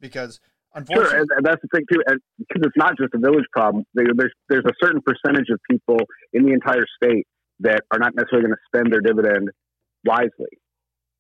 [0.01, 0.41] because
[0.75, 2.19] unfortunately sure, and, that's the thing too and
[2.49, 5.99] it's not just a village problem there's there's a certain percentage of people
[6.33, 7.27] in the entire state
[7.61, 9.51] that are not necessarily going to spend their dividend
[10.05, 10.59] wisely.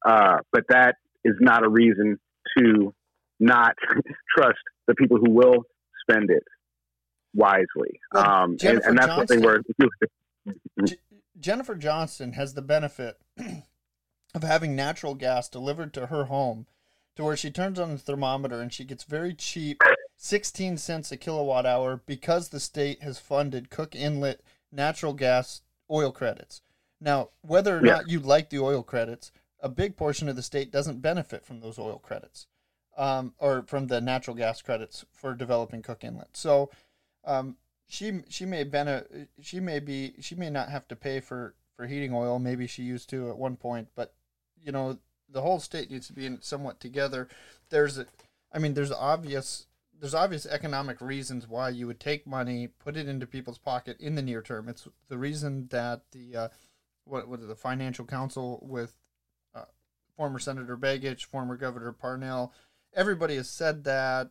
[0.04, 2.18] Uh, but that is not a reason
[2.58, 2.94] to
[3.38, 3.74] not
[4.36, 5.64] trust the people who will
[6.00, 6.42] spend it
[7.34, 8.00] wisely.
[8.12, 9.62] Well, um, and, and, that's Johnston, something where
[10.84, 10.96] J-
[11.38, 13.18] Jennifer Johnston has the benefit
[14.34, 16.66] of having natural gas delivered to her home
[17.16, 19.82] to where she turns on the thermometer and she gets very cheap
[20.16, 26.12] 16 cents a kilowatt hour because the state has funded Cook Inlet natural gas oil
[26.12, 26.62] credits.
[27.02, 27.94] Now, whether or yeah.
[27.94, 31.60] not you like the oil credits, a big portion of the state doesn't benefit from
[31.60, 32.46] those oil credits,
[32.96, 36.36] um, or from the natural gas credits for developing Cook Inlet.
[36.36, 36.70] So,
[37.24, 37.56] um,
[37.88, 41.86] she she may bene- she may be she may not have to pay for for
[41.86, 42.38] heating oil.
[42.38, 44.14] Maybe she used to at one point, but
[44.62, 44.98] you know
[45.28, 47.28] the whole state needs to be somewhat together.
[47.70, 48.06] There's a,
[48.52, 49.66] I mean, there's obvious
[49.98, 54.14] there's obvious economic reasons why you would take money, put it into people's pocket in
[54.14, 54.68] the near term.
[54.68, 56.48] It's the reason that the uh,
[57.04, 58.96] what what the financial council with
[59.54, 59.64] uh,
[60.16, 62.52] former Senator Begich, former Governor Parnell.
[62.94, 64.28] Everybody has said that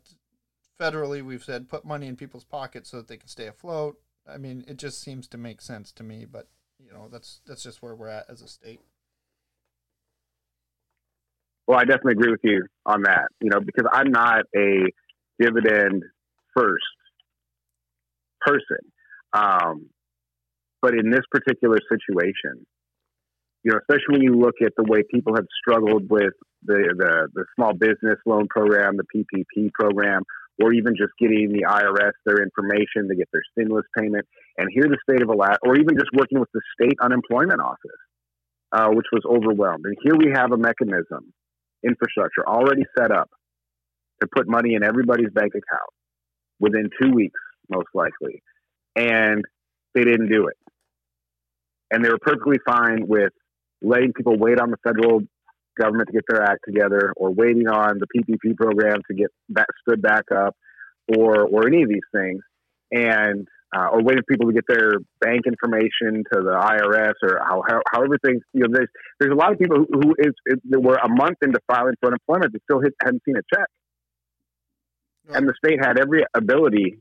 [0.80, 1.24] federally.
[1.24, 3.98] We've said put money in people's pockets so that they can stay afloat.
[4.28, 6.26] I mean, it just seems to make sense to me.
[6.26, 6.48] But
[6.80, 8.80] you know, that's that's just where we're at as a state.
[11.68, 13.28] Well, I definitely agree with you on that.
[13.40, 14.86] You know, because I'm not a
[15.40, 16.04] dividend
[16.56, 16.84] first
[18.42, 18.92] person.
[19.34, 19.90] Um,
[20.82, 22.66] but in this particular situation,
[23.64, 27.28] you know, especially when you look at the way people have struggled with the, the,
[27.34, 30.24] the small business loan program, the PPP program,
[30.62, 34.26] or even just getting the IRS their information to get their stimulus payment,
[34.58, 38.02] and here the state of Alaska, or even just working with the state unemployment office,
[38.72, 39.86] uh, which was overwhelmed.
[39.86, 41.34] And here we have a mechanism,
[41.86, 43.30] infrastructure already set up
[44.22, 45.92] to put money in everybody's bank account
[46.60, 48.42] within two weeks, most likely,
[48.96, 49.44] and
[49.96, 50.58] they didn't do it
[51.92, 53.34] and they were perfectly fine with
[53.82, 55.22] letting people wait on the federal
[55.80, 59.68] government to get their act together, or waiting on the PPP program to get back,
[59.88, 60.56] stood back up,
[61.18, 62.42] or or any of these things,
[62.92, 67.40] and uh, or waiting for people to get their bank information to the IRS, or
[67.40, 68.42] how, how, how everything.
[68.54, 68.90] You know, there's
[69.20, 72.08] there's a lot of people who, who is, is were a month into filing for
[72.08, 73.68] unemployment that still hit, hadn't seen a check,
[75.34, 77.00] and the state had every ability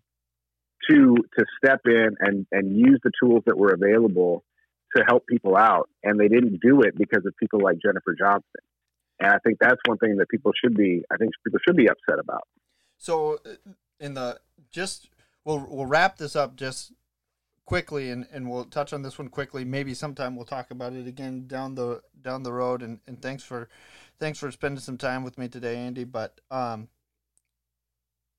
[0.88, 4.44] to to step in and and use the tools that were available
[4.96, 8.62] to help people out, and they didn't do it because of people like Jennifer Johnston.
[9.20, 11.02] and I think that's one thing that people should be.
[11.12, 12.46] I think people should be upset about.
[12.98, 15.10] So, uh, in the just
[15.44, 16.92] we'll we'll wrap this up just
[17.70, 19.64] quickly, and, and we'll touch on this one quickly.
[19.64, 22.82] Maybe sometime we'll talk about it again down the down the road.
[22.82, 23.68] And, and thanks for
[24.18, 26.02] thanks for spending some time with me today, Andy.
[26.02, 26.88] But um,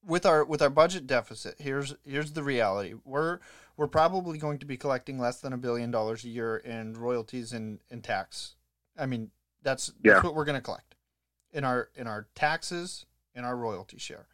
[0.05, 2.93] with our with our budget deficit, here's here's the reality.
[3.05, 3.39] We're
[3.77, 7.53] we're probably going to be collecting less than a billion dollars a year in royalties
[7.53, 8.55] and, and tax.
[8.97, 9.31] I mean,
[9.63, 10.21] that's that's yeah.
[10.21, 10.95] what we're going to collect
[11.51, 14.27] in our in our taxes and our royalty share.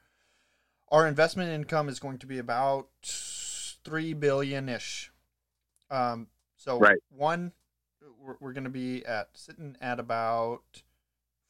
[0.89, 2.88] Our investment income is going to be about
[3.84, 5.11] three billion ish.
[5.89, 6.97] Um, so right.
[7.09, 7.51] one,
[8.22, 10.84] we're, we're going to be at sitting at about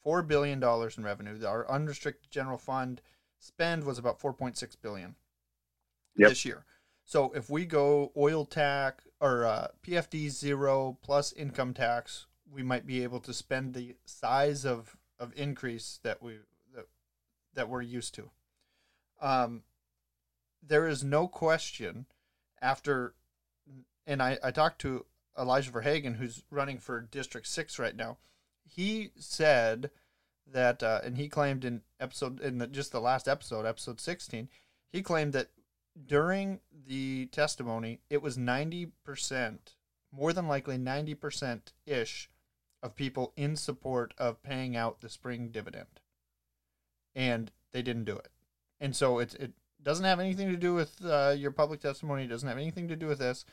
[0.02, 1.44] four billion dollars in revenue.
[1.46, 3.00] Our unrestricted general fund
[3.38, 5.14] spend was about 4.6 billion
[6.16, 6.30] yep.
[6.30, 6.64] this year.
[7.04, 12.86] So if we go oil tax or uh, PFD zero plus income tax, we might
[12.86, 16.34] be able to spend the size of, of increase that we
[16.74, 16.86] that,
[17.54, 18.30] that we're used to.
[19.20, 19.62] Um,
[20.62, 22.06] there is no question
[22.60, 23.14] after,
[24.06, 25.06] and I, I talked to
[25.38, 28.18] Elijah Verhagen, who's running for District Six right now.
[28.64, 29.90] He said
[30.52, 34.48] that, uh, and he claimed in episode in the, just the last episode, episode sixteen,
[34.90, 35.48] he claimed that
[36.06, 39.74] during the testimony, it was ninety percent,
[40.12, 42.30] more than likely ninety percent ish,
[42.82, 46.00] of people in support of paying out the spring dividend,
[47.14, 48.28] and they didn't do it,
[48.80, 52.24] and so it it doesn't have anything to do with uh, your public testimony.
[52.24, 53.44] It doesn't have anything to do with this.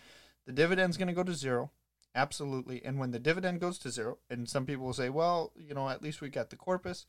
[0.45, 1.71] The dividend's going to go to zero.
[2.15, 2.83] Absolutely.
[2.85, 5.89] And when the dividend goes to zero, and some people will say, well, you know,
[5.89, 7.05] at least we got the corpus.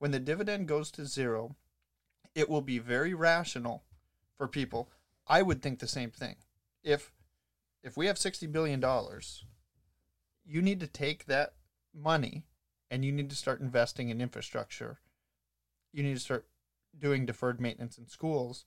[0.00, 1.54] When the dividend goes to zero,
[2.34, 3.84] it will be very rational
[4.36, 4.90] for people.
[5.28, 6.36] I would think the same thing.
[6.82, 7.12] If
[7.82, 9.44] if we have 60 billion dollars,
[10.44, 11.54] you need to take that
[11.94, 12.44] money
[12.90, 14.98] and you need to start investing in infrastructure.
[15.92, 16.48] You need to start
[16.98, 18.64] doing deferred maintenance in schools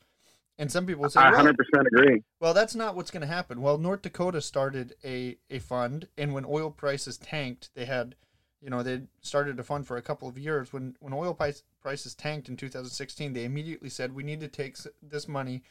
[0.58, 1.56] and some people say, I 100%
[1.88, 2.24] agree.
[2.40, 3.62] Well, that's not what's going to happen.
[3.62, 8.16] Well, North Dakota started a, a fund, and when oil prices tanked, they had,
[8.62, 10.72] you know, they started a fund for a couple of years.
[10.72, 14.78] When when oil price, prices tanked in 2016, they immediately said we need to take
[15.02, 15.64] this money,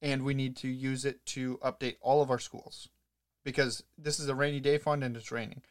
[0.00, 2.88] and we need to use it to update all of our schools,
[3.44, 5.62] because this is a rainy day fund and it's raining.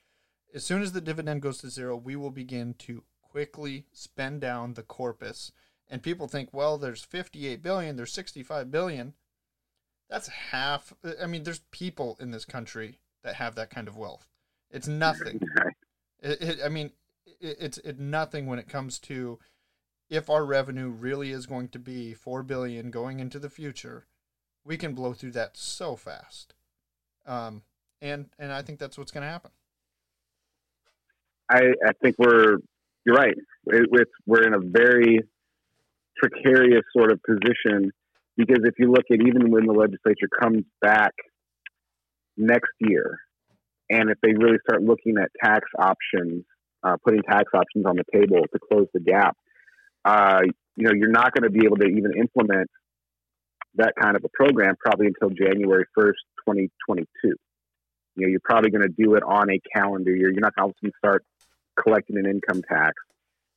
[0.53, 4.73] As soon as the dividend goes to zero, we will begin to quickly spend down
[4.73, 5.51] the corpus
[5.89, 9.13] and people think, well, there's 58 billion, there's 65 billion.
[10.09, 10.93] That's half.
[11.21, 14.27] I mean, there's people in this country that have that kind of wealth.
[14.71, 15.41] It's nothing.
[16.21, 16.91] It, it, I mean,
[17.39, 19.37] it, it's it nothing when it comes to
[20.09, 24.07] if our revenue really is going to be four billion going into the future,
[24.63, 26.53] we can blow through that so fast.
[27.25, 27.63] Um,
[28.01, 29.51] and and I think that's what's going to happen.
[31.49, 32.57] I I think we're
[33.05, 33.35] you're right.
[33.67, 35.21] It, we're in a very
[36.21, 37.91] precarious sort of position
[38.37, 41.13] because if you look at even when the legislature comes back
[42.37, 43.17] next year,
[43.89, 46.43] and if they really start looking at tax options,
[46.83, 49.37] uh, putting tax options on the table to close the gap,
[50.03, 50.41] uh,
[50.75, 52.69] you know, you're not going to be able to even implement
[53.75, 56.13] that kind of a program probably until January 1st,
[56.47, 57.07] 2022.
[57.23, 57.35] You
[58.17, 60.31] know, you're probably going to do it on a calendar year.
[60.31, 61.23] You're not going to start
[61.81, 62.93] collecting an income tax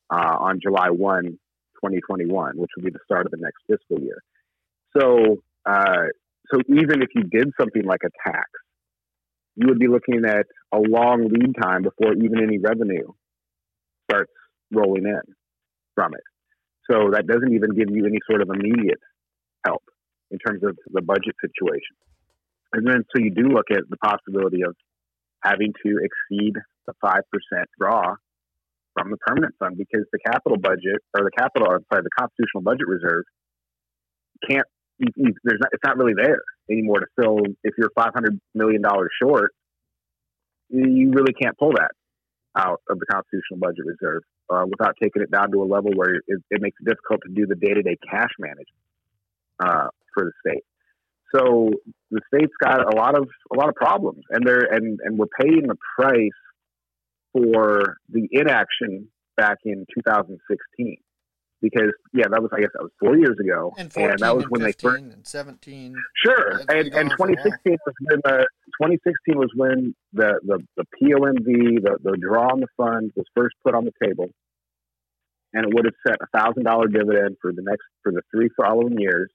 [0.09, 1.37] uh, on July 1,
[1.83, 4.21] 2021, which would be the start of the next fiscal year.
[4.97, 6.07] So, uh,
[6.51, 8.49] so even if you did something like a tax,
[9.55, 13.07] you would be looking at a long lead time before even any revenue
[14.09, 14.31] starts
[14.71, 15.21] rolling in
[15.95, 16.23] from it.
[16.89, 18.99] So that doesn't even give you any sort of immediate
[19.65, 19.83] help
[20.31, 21.95] in terms of the budget situation.
[22.73, 24.75] And then, so you do look at the possibility of
[25.43, 26.53] having to exceed
[26.87, 27.21] the 5%
[27.79, 28.15] draw
[28.99, 32.61] from the permanent fund because the capital budget or the capital, or sorry, the constitutional
[32.63, 33.23] budget reserve
[34.47, 34.65] can't.
[34.97, 37.39] You, you, there's not, it's not really there anymore to fill.
[37.63, 39.51] If you're 500 million dollars short,
[40.69, 41.91] you really can't pull that
[42.57, 46.15] out of the constitutional budget reserve uh, without taking it down to a level where
[46.15, 48.67] it, it makes it difficult to do the day-to-day cash management
[49.63, 50.63] uh, for the state.
[51.33, 51.69] So
[52.11, 55.27] the state's got a lot of a lot of problems, and they're and and we're
[55.39, 56.31] paying the price
[57.33, 59.07] for the inaction
[59.37, 60.97] back in 2016
[61.61, 63.73] because yeah that was i guess that was four years ago.
[63.77, 65.95] And, and that was and when they first and 17
[66.25, 66.61] sure.
[66.69, 68.47] And, and 2016 was when the
[68.81, 73.55] 2016 was when the the, the pomv the, the draw on the fund was first
[73.63, 74.29] put on the table.
[75.51, 78.49] And it would have set a thousand dollar dividend for the next for the three
[78.55, 79.29] following years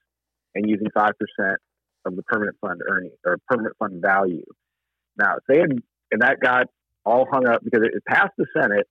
[0.55, 1.59] and using five percent
[2.07, 4.45] of the permanent fund earning or permanent fund value.
[5.19, 5.71] Now if they had
[6.11, 6.69] and that got
[7.05, 8.87] all hung up because it passed the Senate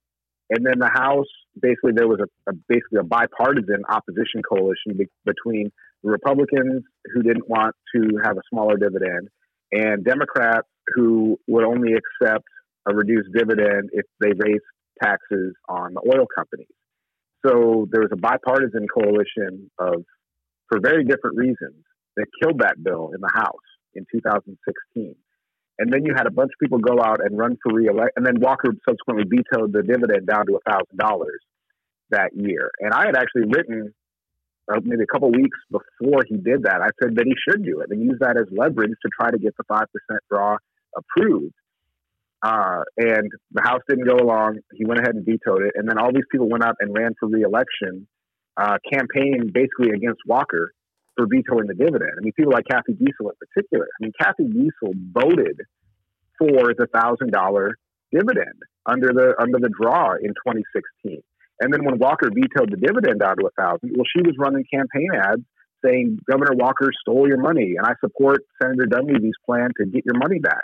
[0.49, 1.27] And then the House,
[1.60, 5.72] basically, there was a, a basically a bipartisan opposition coalition be- between
[6.03, 6.84] the Republicans
[7.14, 9.30] who didn't want to have a smaller dividend
[9.72, 12.45] and Democrats who would only accept
[12.88, 14.64] a reduced dividend if they raised
[15.02, 16.68] taxes on the oil companies.
[17.45, 20.03] So there was a bipartisan coalition of,
[20.69, 21.84] for very different reasons,
[22.15, 25.15] that killed that bill in the House in 2016.
[25.79, 28.13] And then you had a bunch of people go out and run for reelection.
[28.15, 31.25] And then Walker subsequently vetoed the dividend down to $1,000
[32.11, 32.69] that year.
[32.79, 33.93] And I had actually written
[34.71, 37.81] uh, maybe a couple weeks before he did that, I said that he should do
[37.81, 39.85] it and use that as leverage to try to get the 5%
[40.29, 40.57] draw
[40.95, 41.53] approved.
[42.41, 44.59] Uh, and the House didn't go along.
[44.73, 45.73] He went ahead and vetoed it.
[45.75, 48.07] And then all these people went out and ran for reelection,
[48.57, 50.73] uh, campaigned basically against Walker
[51.15, 52.11] for vetoing the dividend.
[52.18, 53.85] I mean, people like Kathy Giessel in particular.
[53.85, 55.61] I mean, Kathy Giessel voted
[56.38, 57.77] for the thousand dollar
[58.11, 61.22] dividend under the under the draw in 2016.
[61.60, 64.65] And then when Walker vetoed the dividend down to a thousand, well, she was running
[64.73, 65.44] campaign ads
[65.85, 70.18] saying Governor Walker stole your money, and I support Senator Dunleavy's plan to get your
[70.18, 70.64] money back.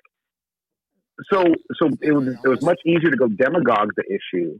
[1.31, 1.43] So,
[1.75, 4.57] so it was it was much easier to go demagogue the issue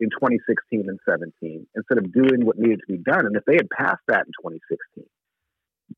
[0.00, 3.26] in 2016 and 17 instead of doing what needed to be done.
[3.26, 5.04] And if they had passed that in 2016,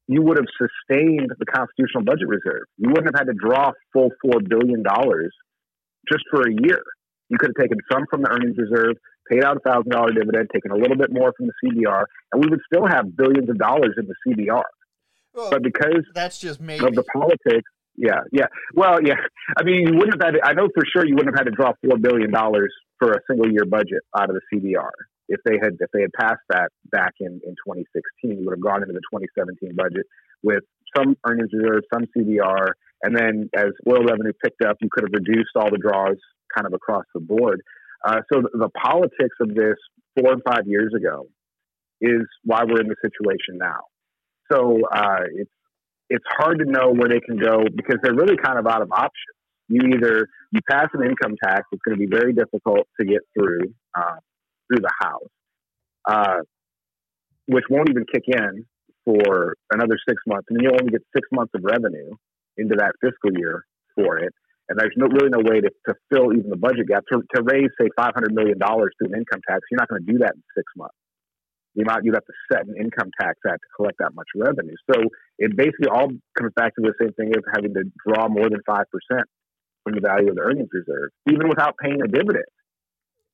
[0.09, 2.65] you would have sustained the constitutional budget reserve.
[2.79, 5.33] You wouldn't have had to draw full four billion dollars
[6.11, 6.83] just for a year.
[7.29, 8.97] You could have taken some from the earnings reserve,
[9.31, 12.45] paid out a thousand dollar dividend, taken a little bit more from the CBR, and
[12.45, 14.63] we would still have billions of dollars in the CBR.
[15.35, 16.85] Well, but because that's just maybe.
[16.85, 18.47] of the politics, yeah, yeah.
[18.75, 19.17] Well, yeah.
[19.57, 20.39] I mean, you wouldn't have had.
[20.39, 23.13] To, I know for sure you wouldn't have had to draw four billion dollars for
[23.13, 24.91] a single year budget out of the CBR
[25.33, 28.39] if they had if they had passed that back in in 2016.
[28.39, 30.05] You would have gone into the 2017 budget
[30.43, 30.63] with
[30.95, 35.13] some earnings reserve, some CBR, and then as oil revenue picked up, you could have
[35.13, 36.21] reduced all the draws
[36.55, 37.63] kind of across the board.
[38.05, 39.77] Uh, so the, the, politics of this
[40.19, 41.27] four and five years ago
[42.01, 43.81] is why we're in the situation now.
[44.53, 45.51] So uh, it's
[46.11, 48.91] it's hard to know where they can go because they're really kind of out of
[48.93, 49.39] options.
[49.69, 53.23] You either you pass an income tax, it's going to be very difficult to get
[53.33, 54.17] through uh,
[54.73, 55.31] through the House,
[56.09, 56.41] uh,
[57.47, 58.65] which won't even kick in
[59.05, 62.15] for another six months, and then you'll only get six months of revenue
[62.57, 63.65] into that fiscal year
[63.97, 64.33] for it
[64.73, 67.05] and there's no, really no way to, to fill even the budget gap.
[67.13, 70.19] To, to raise, say, $500 million through an income tax, you're not going to do
[70.25, 70.97] that in six months.
[71.75, 74.77] The amount you'd have to set an income tax at to collect that much revenue.
[74.89, 74.97] So
[75.39, 76.09] it basically all
[76.39, 78.85] comes back to the same thing of having to draw more than 5%
[79.85, 82.49] from the value of the earnings reserve, even without paying a dividend.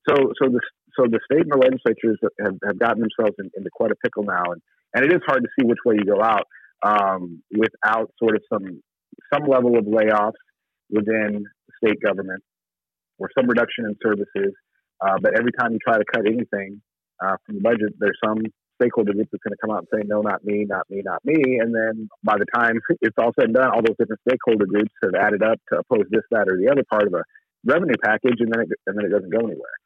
[0.09, 0.61] So, so the,
[0.97, 4.25] so the state and the legislatures have, have gotten themselves in, into quite a pickle
[4.25, 4.45] now.
[4.53, 4.63] And,
[4.95, 6.45] and it is hard to see which way you go out
[6.83, 8.83] um, without sort of some,
[9.33, 10.41] some level of layoffs
[10.91, 11.45] within
[11.83, 12.43] state government
[13.19, 14.55] or some reduction in services.
[15.01, 16.81] Uh, but every time you try to cut anything
[17.23, 18.39] uh, from the budget, there's some
[18.81, 21.19] stakeholder group that's going to come out and say, no, not me, not me, not
[21.25, 21.59] me.
[21.59, 24.95] And then by the time it's all said and done, all those different stakeholder groups
[25.03, 27.23] have added up to oppose this, that, or the other part of a
[27.67, 29.77] revenue package, and then it, and then it doesn't go anywhere.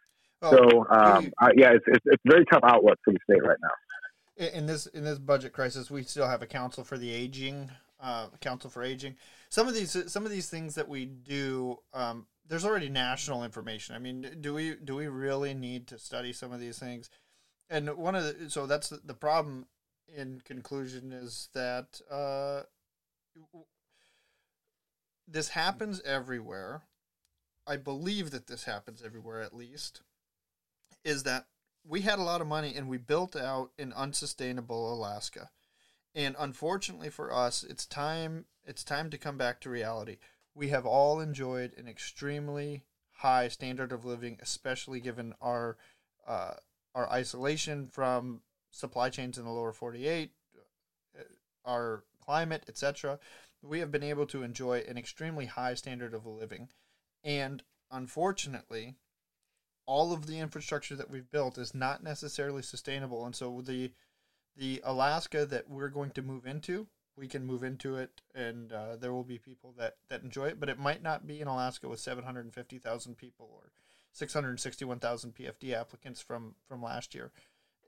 [0.51, 4.47] So um, I, yeah, it's, it's, it's very tough outlook for the state right now.
[4.49, 7.71] In this in this budget crisis, we still have a council for the aging,
[8.01, 9.15] uh, council for aging.
[9.51, 13.95] Some of these some of these things that we do um, there's already national information.
[13.95, 17.09] I mean do we do we really need to study some of these things?
[17.71, 19.67] And one of the so that's the, the problem
[20.15, 22.63] in conclusion is that uh,
[25.29, 26.83] this happens everywhere.
[27.67, 30.03] I believe that this happens everywhere at least
[31.05, 31.47] is that
[31.85, 35.51] we had a lot of money and we built out an unsustainable alaska
[36.15, 40.19] and unfortunately for us it's time it's time to come back to reality.
[40.55, 45.77] We have all enjoyed an extremely high standard of living, especially given our
[46.27, 46.55] uh,
[46.95, 50.31] our isolation from supply chains in the lower 48,
[51.19, 51.23] uh,
[51.65, 53.19] our climate, etc.
[53.63, 56.69] We have been able to enjoy an extremely high standard of living.
[57.25, 58.97] And unfortunately,
[59.87, 63.25] all of the infrastructure that we've built is not necessarily sustainable.
[63.25, 63.93] And so the
[64.57, 66.87] the Alaska that we're going to move into
[67.17, 70.61] we can move into it and uh, there will be people that, that enjoy it,
[70.61, 73.71] but it might not be in Alaska with 750,000 people or
[74.13, 77.31] 661,000 PFD applicants from, from last year.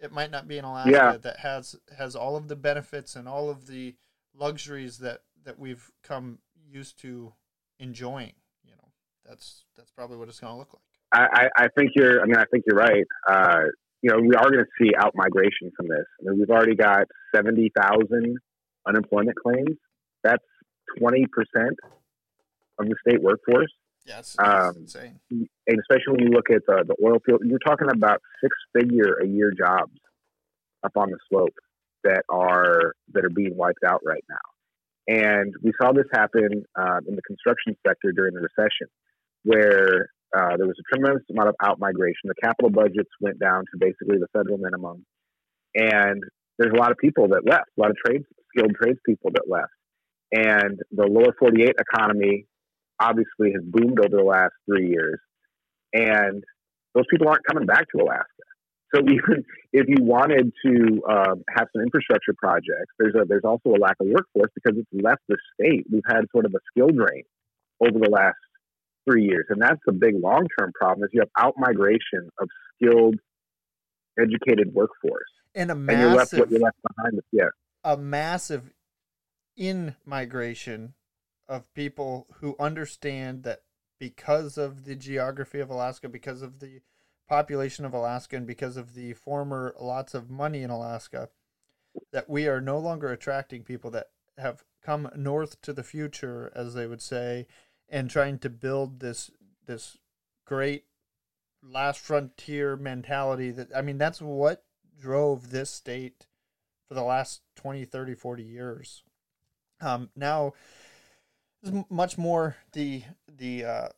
[0.01, 1.17] It might not be in Alaska yeah.
[1.17, 3.95] that has has all of the benefits and all of the
[4.35, 7.33] luxuries that, that we've come used to
[7.79, 8.33] enjoying.
[8.65, 8.89] You know,
[9.25, 10.83] that's that's probably what it's going to look like.
[11.15, 12.21] I, I think you're.
[12.21, 13.05] I mean, I think you're right.
[13.29, 13.63] Uh,
[14.03, 16.05] you know, we are going to see out migration from this.
[16.21, 18.39] I mean, we've already got seventy thousand
[18.87, 19.77] unemployment claims.
[20.23, 20.45] That's
[21.01, 21.25] 20%
[22.79, 23.73] of the state workforce.
[24.07, 25.19] Yeah, it's, Um, insane.
[25.31, 29.17] and especially when you look at the, the oil field, you're talking about six figure
[29.23, 29.99] a year jobs
[30.83, 31.55] up on the slope
[32.05, 34.37] that are that are being wiped out right now.
[35.07, 38.89] And we saw this happen uh, in the construction sector during the recession,
[39.45, 42.25] where uh, there was a tremendous amount of out migration.
[42.25, 45.05] The capital budgets went down to basically the federal minimum,
[45.75, 46.23] and
[46.59, 49.73] there's a lot of people that left, a lot of trades skilled tradespeople that left,
[50.33, 52.47] and the lower 48 economy
[53.01, 55.19] obviously has boomed over the last three years,
[55.93, 56.43] and
[56.95, 58.27] those people aren't coming back to Alaska.
[58.95, 63.71] So even if you wanted to um, have some infrastructure projects, there's a there's also
[63.71, 65.85] a lack of workforce because it's left the state.
[65.91, 67.25] We've had sort of a skill drain
[67.81, 68.37] over the last
[69.05, 71.05] three years, and that's the big long term problem.
[71.05, 73.17] Is you have out migration of skilled,
[74.19, 75.23] educated workforce,
[75.55, 77.25] And a and you're left massive what you're left behind with.
[77.33, 77.49] Yeah,
[77.83, 78.73] a massive
[79.57, 80.95] in migration
[81.49, 83.61] of people who understand that
[83.99, 86.81] because of the geography of Alaska, because of the
[87.29, 91.29] population of Alaska, and because of the former lots of money in Alaska,
[92.13, 96.75] that we are no longer attracting people that have come north to the future, as
[96.75, 97.47] they would say,
[97.89, 99.31] and trying to build this
[99.67, 99.99] this
[100.47, 100.85] great
[101.63, 104.65] last frontier mentality that I mean that's what
[105.01, 106.27] drove this state
[106.89, 109.03] for the last 20 30 40 years.
[109.81, 110.53] Um, now
[111.89, 113.89] much more the the uh,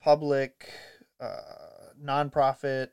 [0.00, 0.72] public
[1.20, 2.88] uh, nonprofit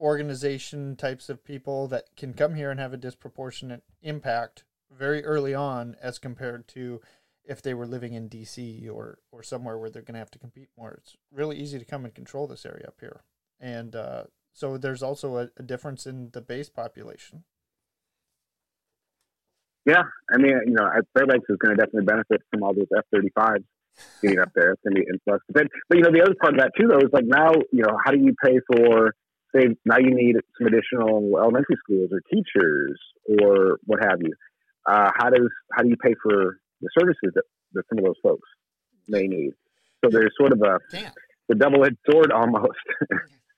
[0.00, 5.54] organization types of people that can come here and have a disproportionate impact very early
[5.54, 7.00] on as compared to
[7.46, 10.38] if they were living in DC or or somewhere where they're going to have to
[10.38, 10.98] compete more.
[11.00, 13.22] It's really easy to come and control this area up here,
[13.60, 17.44] and uh, so there's also a, a difference in the base population.
[19.84, 20.02] yeah.
[20.32, 23.30] I mean, you know, Fairbanks is going to definitely benefit from all those F thirty
[23.34, 23.64] fives
[24.22, 24.72] getting up there.
[24.72, 25.44] It's going to be influx.
[25.48, 27.52] But, then, but you know, the other part of that too, though, is like now,
[27.72, 29.14] you know, how do you pay for?
[29.54, 32.98] Say now you need some additional elementary schools or teachers
[33.28, 34.32] or what have you.
[34.86, 38.18] Uh, how does how do you pay for the services that, that some of those
[38.22, 38.48] folks
[39.08, 39.52] may need?
[40.04, 41.14] So there's sort of a Can't.
[41.48, 42.78] the double edged sword almost.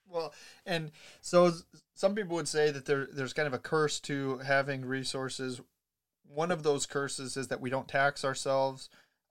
[0.09, 0.33] Well,
[0.65, 0.91] and
[1.21, 1.51] so
[1.93, 5.61] some people would say that there there's kind of a curse to having resources.
[6.27, 8.89] One of those curses is that we don't tax ourselves.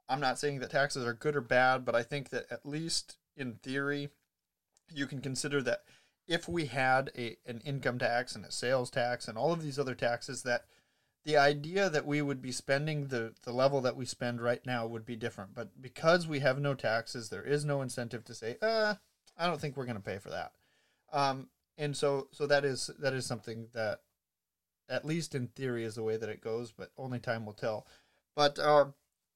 [0.08, 3.16] I'm not saying that taxes are good or bad, but I think that at least
[3.36, 4.10] in theory,
[4.92, 5.82] you can consider that
[6.28, 9.78] if we had a an income tax and a sales tax and all of these
[9.78, 10.66] other taxes that
[11.26, 14.86] the idea that we would be spending the, the level that we spend right now
[14.86, 15.56] would be different.
[15.56, 18.94] But because we have no taxes, there is no incentive to say, uh,
[19.36, 20.52] I don't think we're going to pay for that.
[21.12, 24.02] Um, and so, so that is that is something that,
[24.88, 26.70] at least in theory, is the way that it goes.
[26.70, 27.88] But only time will tell.
[28.36, 28.86] But uh,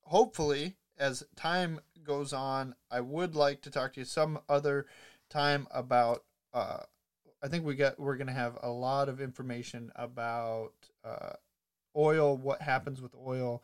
[0.02, 4.86] hopefully, as time goes on, I would like to talk to you some other
[5.28, 6.22] time about.
[6.54, 6.84] Uh,
[7.42, 10.72] I think we got we're going to have a lot of information about
[11.04, 11.32] uh,
[11.96, 13.62] oil, what happens with oil,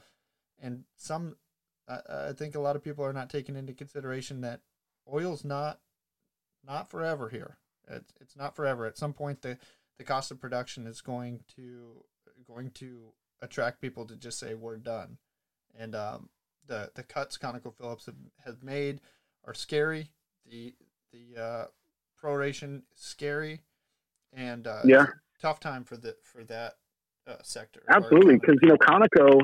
[0.61, 1.37] and some.
[1.89, 4.61] Uh, I think a lot of people are not taking into consideration that
[5.13, 5.79] oil's not
[6.67, 7.59] not forever here.
[7.89, 8.87] It's it's not forever.
[8.87, 9.59] At some point, the
[9.99, 12.05] the cost of production is going to
[12.47, 15.19] going to attract people to just say we're done,
[15.79, 16.29] and um,
[16.67, 19.01] the the cuts ConocoPhillips have, have made
[19.45, 20.11] are scary.
[20.45, 20.75] The
[21.13, 21.65] the uh,
[22.23, 23.61] proration scary,
[24.33, 25.07] and uh, Yeah.
[25.41, 26.75] tough time for the for that
[27.27, 27.81] uh, sector.
[27.89, 29.41] Absolutely, because you know Conoco,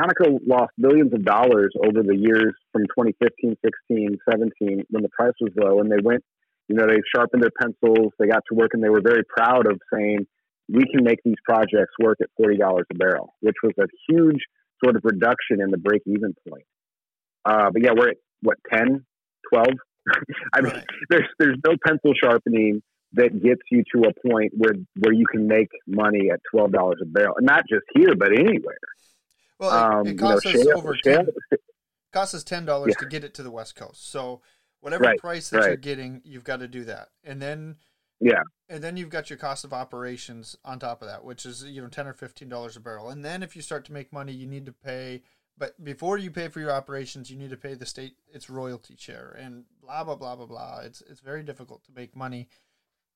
[0.00, 5.32] Conoco lost billions of dollars over the years from 2015, 16, 17 when the price
[5.40, 6.22] was low, and they went,
[6.68, 9.66] you know, they sharpened their pencils, they got to work, and they were very proud
[9.66, 10.26] of saying
[10.68, 14.40] we can make these projects work at forty dollars a barrel, which was a huge
[14.84, 16.66] sort of reduction in the break-even point.
[17.44, 19.06] Uh, but yeah, we're at what 10,
[19.52, 19.66] 12?
[20.52, 20.84] I mean, Right.
[21.08, 22.82] there's there's no pencil sharpening
[23.16, 27.00] that gets you to a point where where you can make money at twelve dollars
[27.02, 28.78] a barrel, and not just here but anywhere.
[29.58, 31.58] Well, it, Um, it you know, costs us shale- over shale- ten.
[32.12, 33.02] Costs us ten dollars Yeah.
[33.04, 34.10] to get it to the West Coast.
[34.10, 34.40] So
[34.80, 37.76] whatever Right, price that you're getting, you've got to do that, and then
[38.20, 41.64] Yeah, and then you've got your cost of operations on top of that, which is
[41.64, 43.10] you know ten or fifteen dollars a barrel.
[43.10, 45.22] And then if you start to make money, you need to pay.
[45.58, 48.94] But before you pay for your operations, you need to pay the state its royalty
[48.98, 50.80] share, and blah blah blah blah blah.
[50.80, 52.48] It's it's very difficult to make money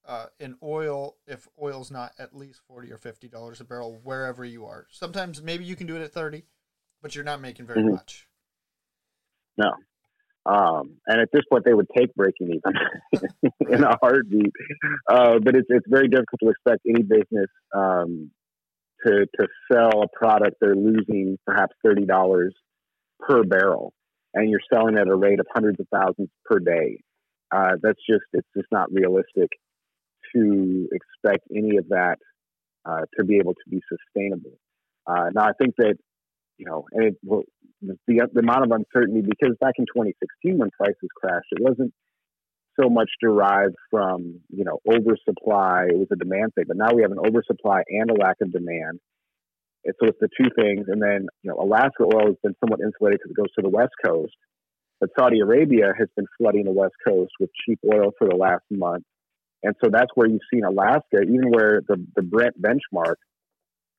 [0.06, 4.44] uh, in oil if oil's not at least forty or fifty dollars a barrel wherever
[4.44, 4.86] you are.
[4.90, 6.44] Sometimes maybe you can do it at thirty,
[7.02, 7.92] but you're not making very Mhm.
[7.92, 8.28] much.
[9.56, 9.72] no.
[10.46, 12.72] Um, and at this point, they would take breaking even
[13.68, 14.52] in a heartbeat.
[15.08, 18.30] Uh, but it's it's very difficult to expect any business um,
[19.06, 22.54] to to sell a product they're losing perhaps thirty dollars
[23.20, 23.92] per barrel.
[24.32, 27.02] and you're selling at a rate of hundreds of thousands per day.
[27.52, 29.50] Uh, that's just it's just not realistic
[30.34, 32.16] to expect any of that
[32.84, 34.58] uh, to be able to be sustainable.
[35.06, 35.96] Uh, now, I think that
[36.56, 37.42] you know, and it, well,
[37.80, 41.92] the, the amount of uncertainty because back in 2016 when prices crashed, it wasn't
[42.78, 45.86] so much derived from you know oversupply.
[45.88, 48.52] It was a demand thing, but now we have an oversupply and a lack of
[48.52, 49.00] demand.
[49.84, 52.80] And so it's the two things, and then you know Alaska oil has been somewhat
[52.80, 54.36] insulated because it goes to the west coast,
[55.00, 58.64] but Saudi Arabia has been flooding the west coast with cheap oil for the last
[58.70, 59.04] month,
[59.62, 63.16] and so that's where you've seen Alaska, even where the the Brent benchmark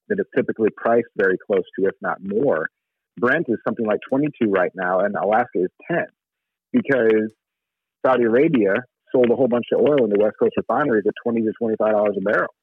[0.09, 2.69] that is typically priced very close to, if not more.
[3.17, 6.05] Brent is something like 22 right now, and Alaska is 10
[6.71, 7.31] because
[8.05, 8.73] Saudi Arabia
[9.11, 11.91] sold a whole bunch of oil in the West Coast refineries at 20 to 25
[11.91, 12.53] dollars a barrel.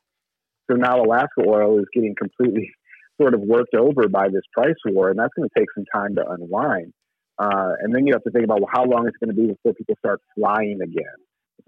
[0.70, 2.70] So now Alaska oil is getting completely
[3.20, 6.14] sort of worked over by this price war, and that's going to take some time
[6.16, 6.92] to unwind.
[7.38, 9.46] Uh, and then you have to think about well, how long it's going to be
[9.46, 11.18] before people start flying again,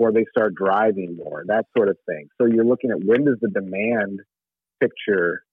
[0.00, 2.28] before they start driving more, that sort of thing.
[2.38, 4.20] So you're looking at when does the demand
[4.80, 5.44] picture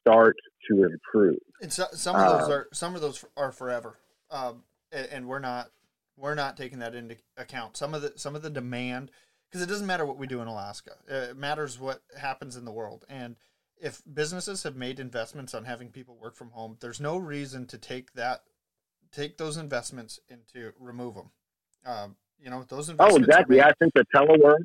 [0.00, 0.36] start
[0.70, 1.38] to improve?
[1.60, 3.98] And so, some of those uh, are some of those are forever,
[4.30, 4.62] um,
[4.92, 5.70] and, and we're not
[6.16, 7.76] we're not taking that into account.
[7.76, 9.10] Some of the some of the demand
[9.48, 10.92] because it doesn't matter what we do in Alaska.
[11.08, 13.04] It matters what happens in the world.
[13.08, 13.36] And
[13.80, 17.78] if businesses have made investments on having people work from home, there's no reason to
[17.78, 18.42] take that
[19.12, 21.30] take those investments and to remove them.
[21.84, 23.14] Um, you know, those oh, investments.
[23.14, 23.60] Oh, exactly.
[23.60, 24.64] I think the telework,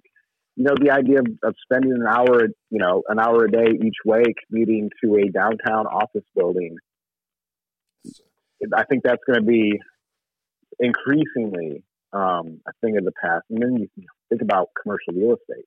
[0.55, 3.67] you know, the idea of, of spending an hour, you know, an hour a day
[3.83, 6.77] each way commuting to a downtown office building.
[8.75, 9.79] I think that's going to be
[10.79, 11.83] increasingly
[12.13, 13.45] um, a thing of the past.
[13.49, 15.65] And then you think about commercial real estate.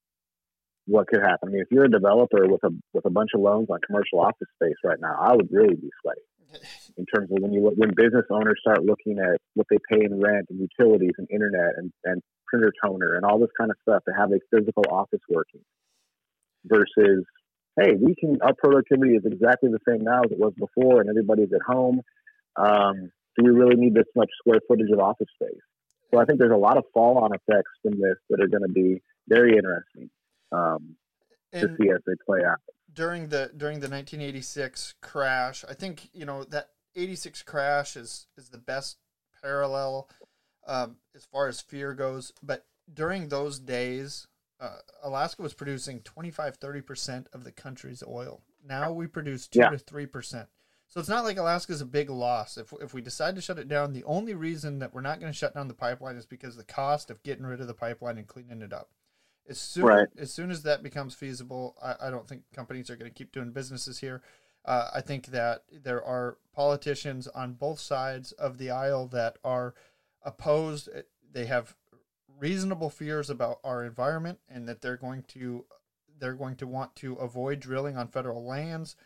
[0.86, 1.48] What could happen?
[1.48, 4.20] I mean, if you're a developer with a with a bunch of loans on commercial
[4.20, 6.22] office space right now, I would really be sweating.
[6.96, 10.20] In terms of when you when business owners start looking at what they pay in
[10.20, 14.02] rent and utilities and internet and, and printer toner and all this kind of stuff
[14.08, 15.60] to have a physical office working,
[16.64, 17.24] versus
[17.80, 21.10] hey, we can our productivity is exactly the same now as it was before, and
[21.10, 22.00] everybody's at home.
[22.56, 25.58] Um, do we really need this much square footage of office space?
[26.12, 28.62] So I think there's a lot of fall on effects from this that are going
[28.62, 30.10] to be very interesting
[30.52, 30.94] um,
[31.52, 32.58] to see as they play out.
[32.94, 38.50] During the during the 1986 crash, I think you know that 86 crash is is
[38.50, 38.98] the best
[39.42, 40.08] parallel
[40.66, 42.32] um, as far as fear goes.
[42.42, 44.26] But during those days,
[44.60, 48.42] uh, Alaska was producing 25 30 percent of the country's oil.
[48.66, 49.70] Now we produce two yeah.
[49.70, 50.48] to three percent.
[50.86, 52.56] So it's not like Alaska's a big loss.
[52.56, 55.32] If, if we decide to shut it down, the only reason that we're not going
[55.32, 58.16] to shut down the pipeline is because the cost of getting rid of the pipeline
[58.16, 58.90] and cleaning it up.
[59.48, 60.08] As soon, right.
[60.16, 63.32] as soon as that becomes feasible, I, I don't think companies are going to keep
[63.32, 64.22] doing businesses here.
[64.64, 69.74] Uh, I think that there are politicians on both sides of the aisle that are
[70.22, 70.88] opposed.
[71.30, 71.76] They have
[72.38, 75.66] reasonable fears about our environment and that they're going to
[76.18, 78.96] they're going to want to avoid drilling on federal lands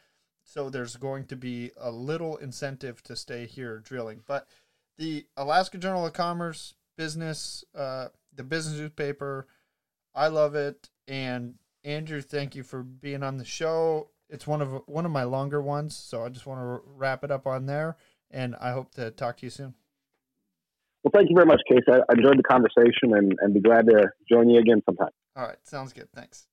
[0.48, 4.22] so there's going to be a little incentive to stay here drilling.
[4.26, 4.48] But
[4.96, 9.46] the Alaska Journal of Commerce business, uh, the business newspaper,
[10.18, 10.90] I love it.
[11.06, 11.54] And
[11.84, 14.10] Andrew, thank you for being on the show.
[14.28, 17.30] It's one of one of my longer ones, so I just want to wrap it
[17.30, 17.96] up on there.
[18.30, 19.74] And I hope to talk to you soon.
[21.04, 21.84] Well, thank you very much, Case.
[21.88, 25.10] I enjoyed the conversation and, and be glad to join you again sometime.
[25.36, 25.56] All right.
[25.62, 26.08] Sounds good.
[26.12, 26.47] Thanks.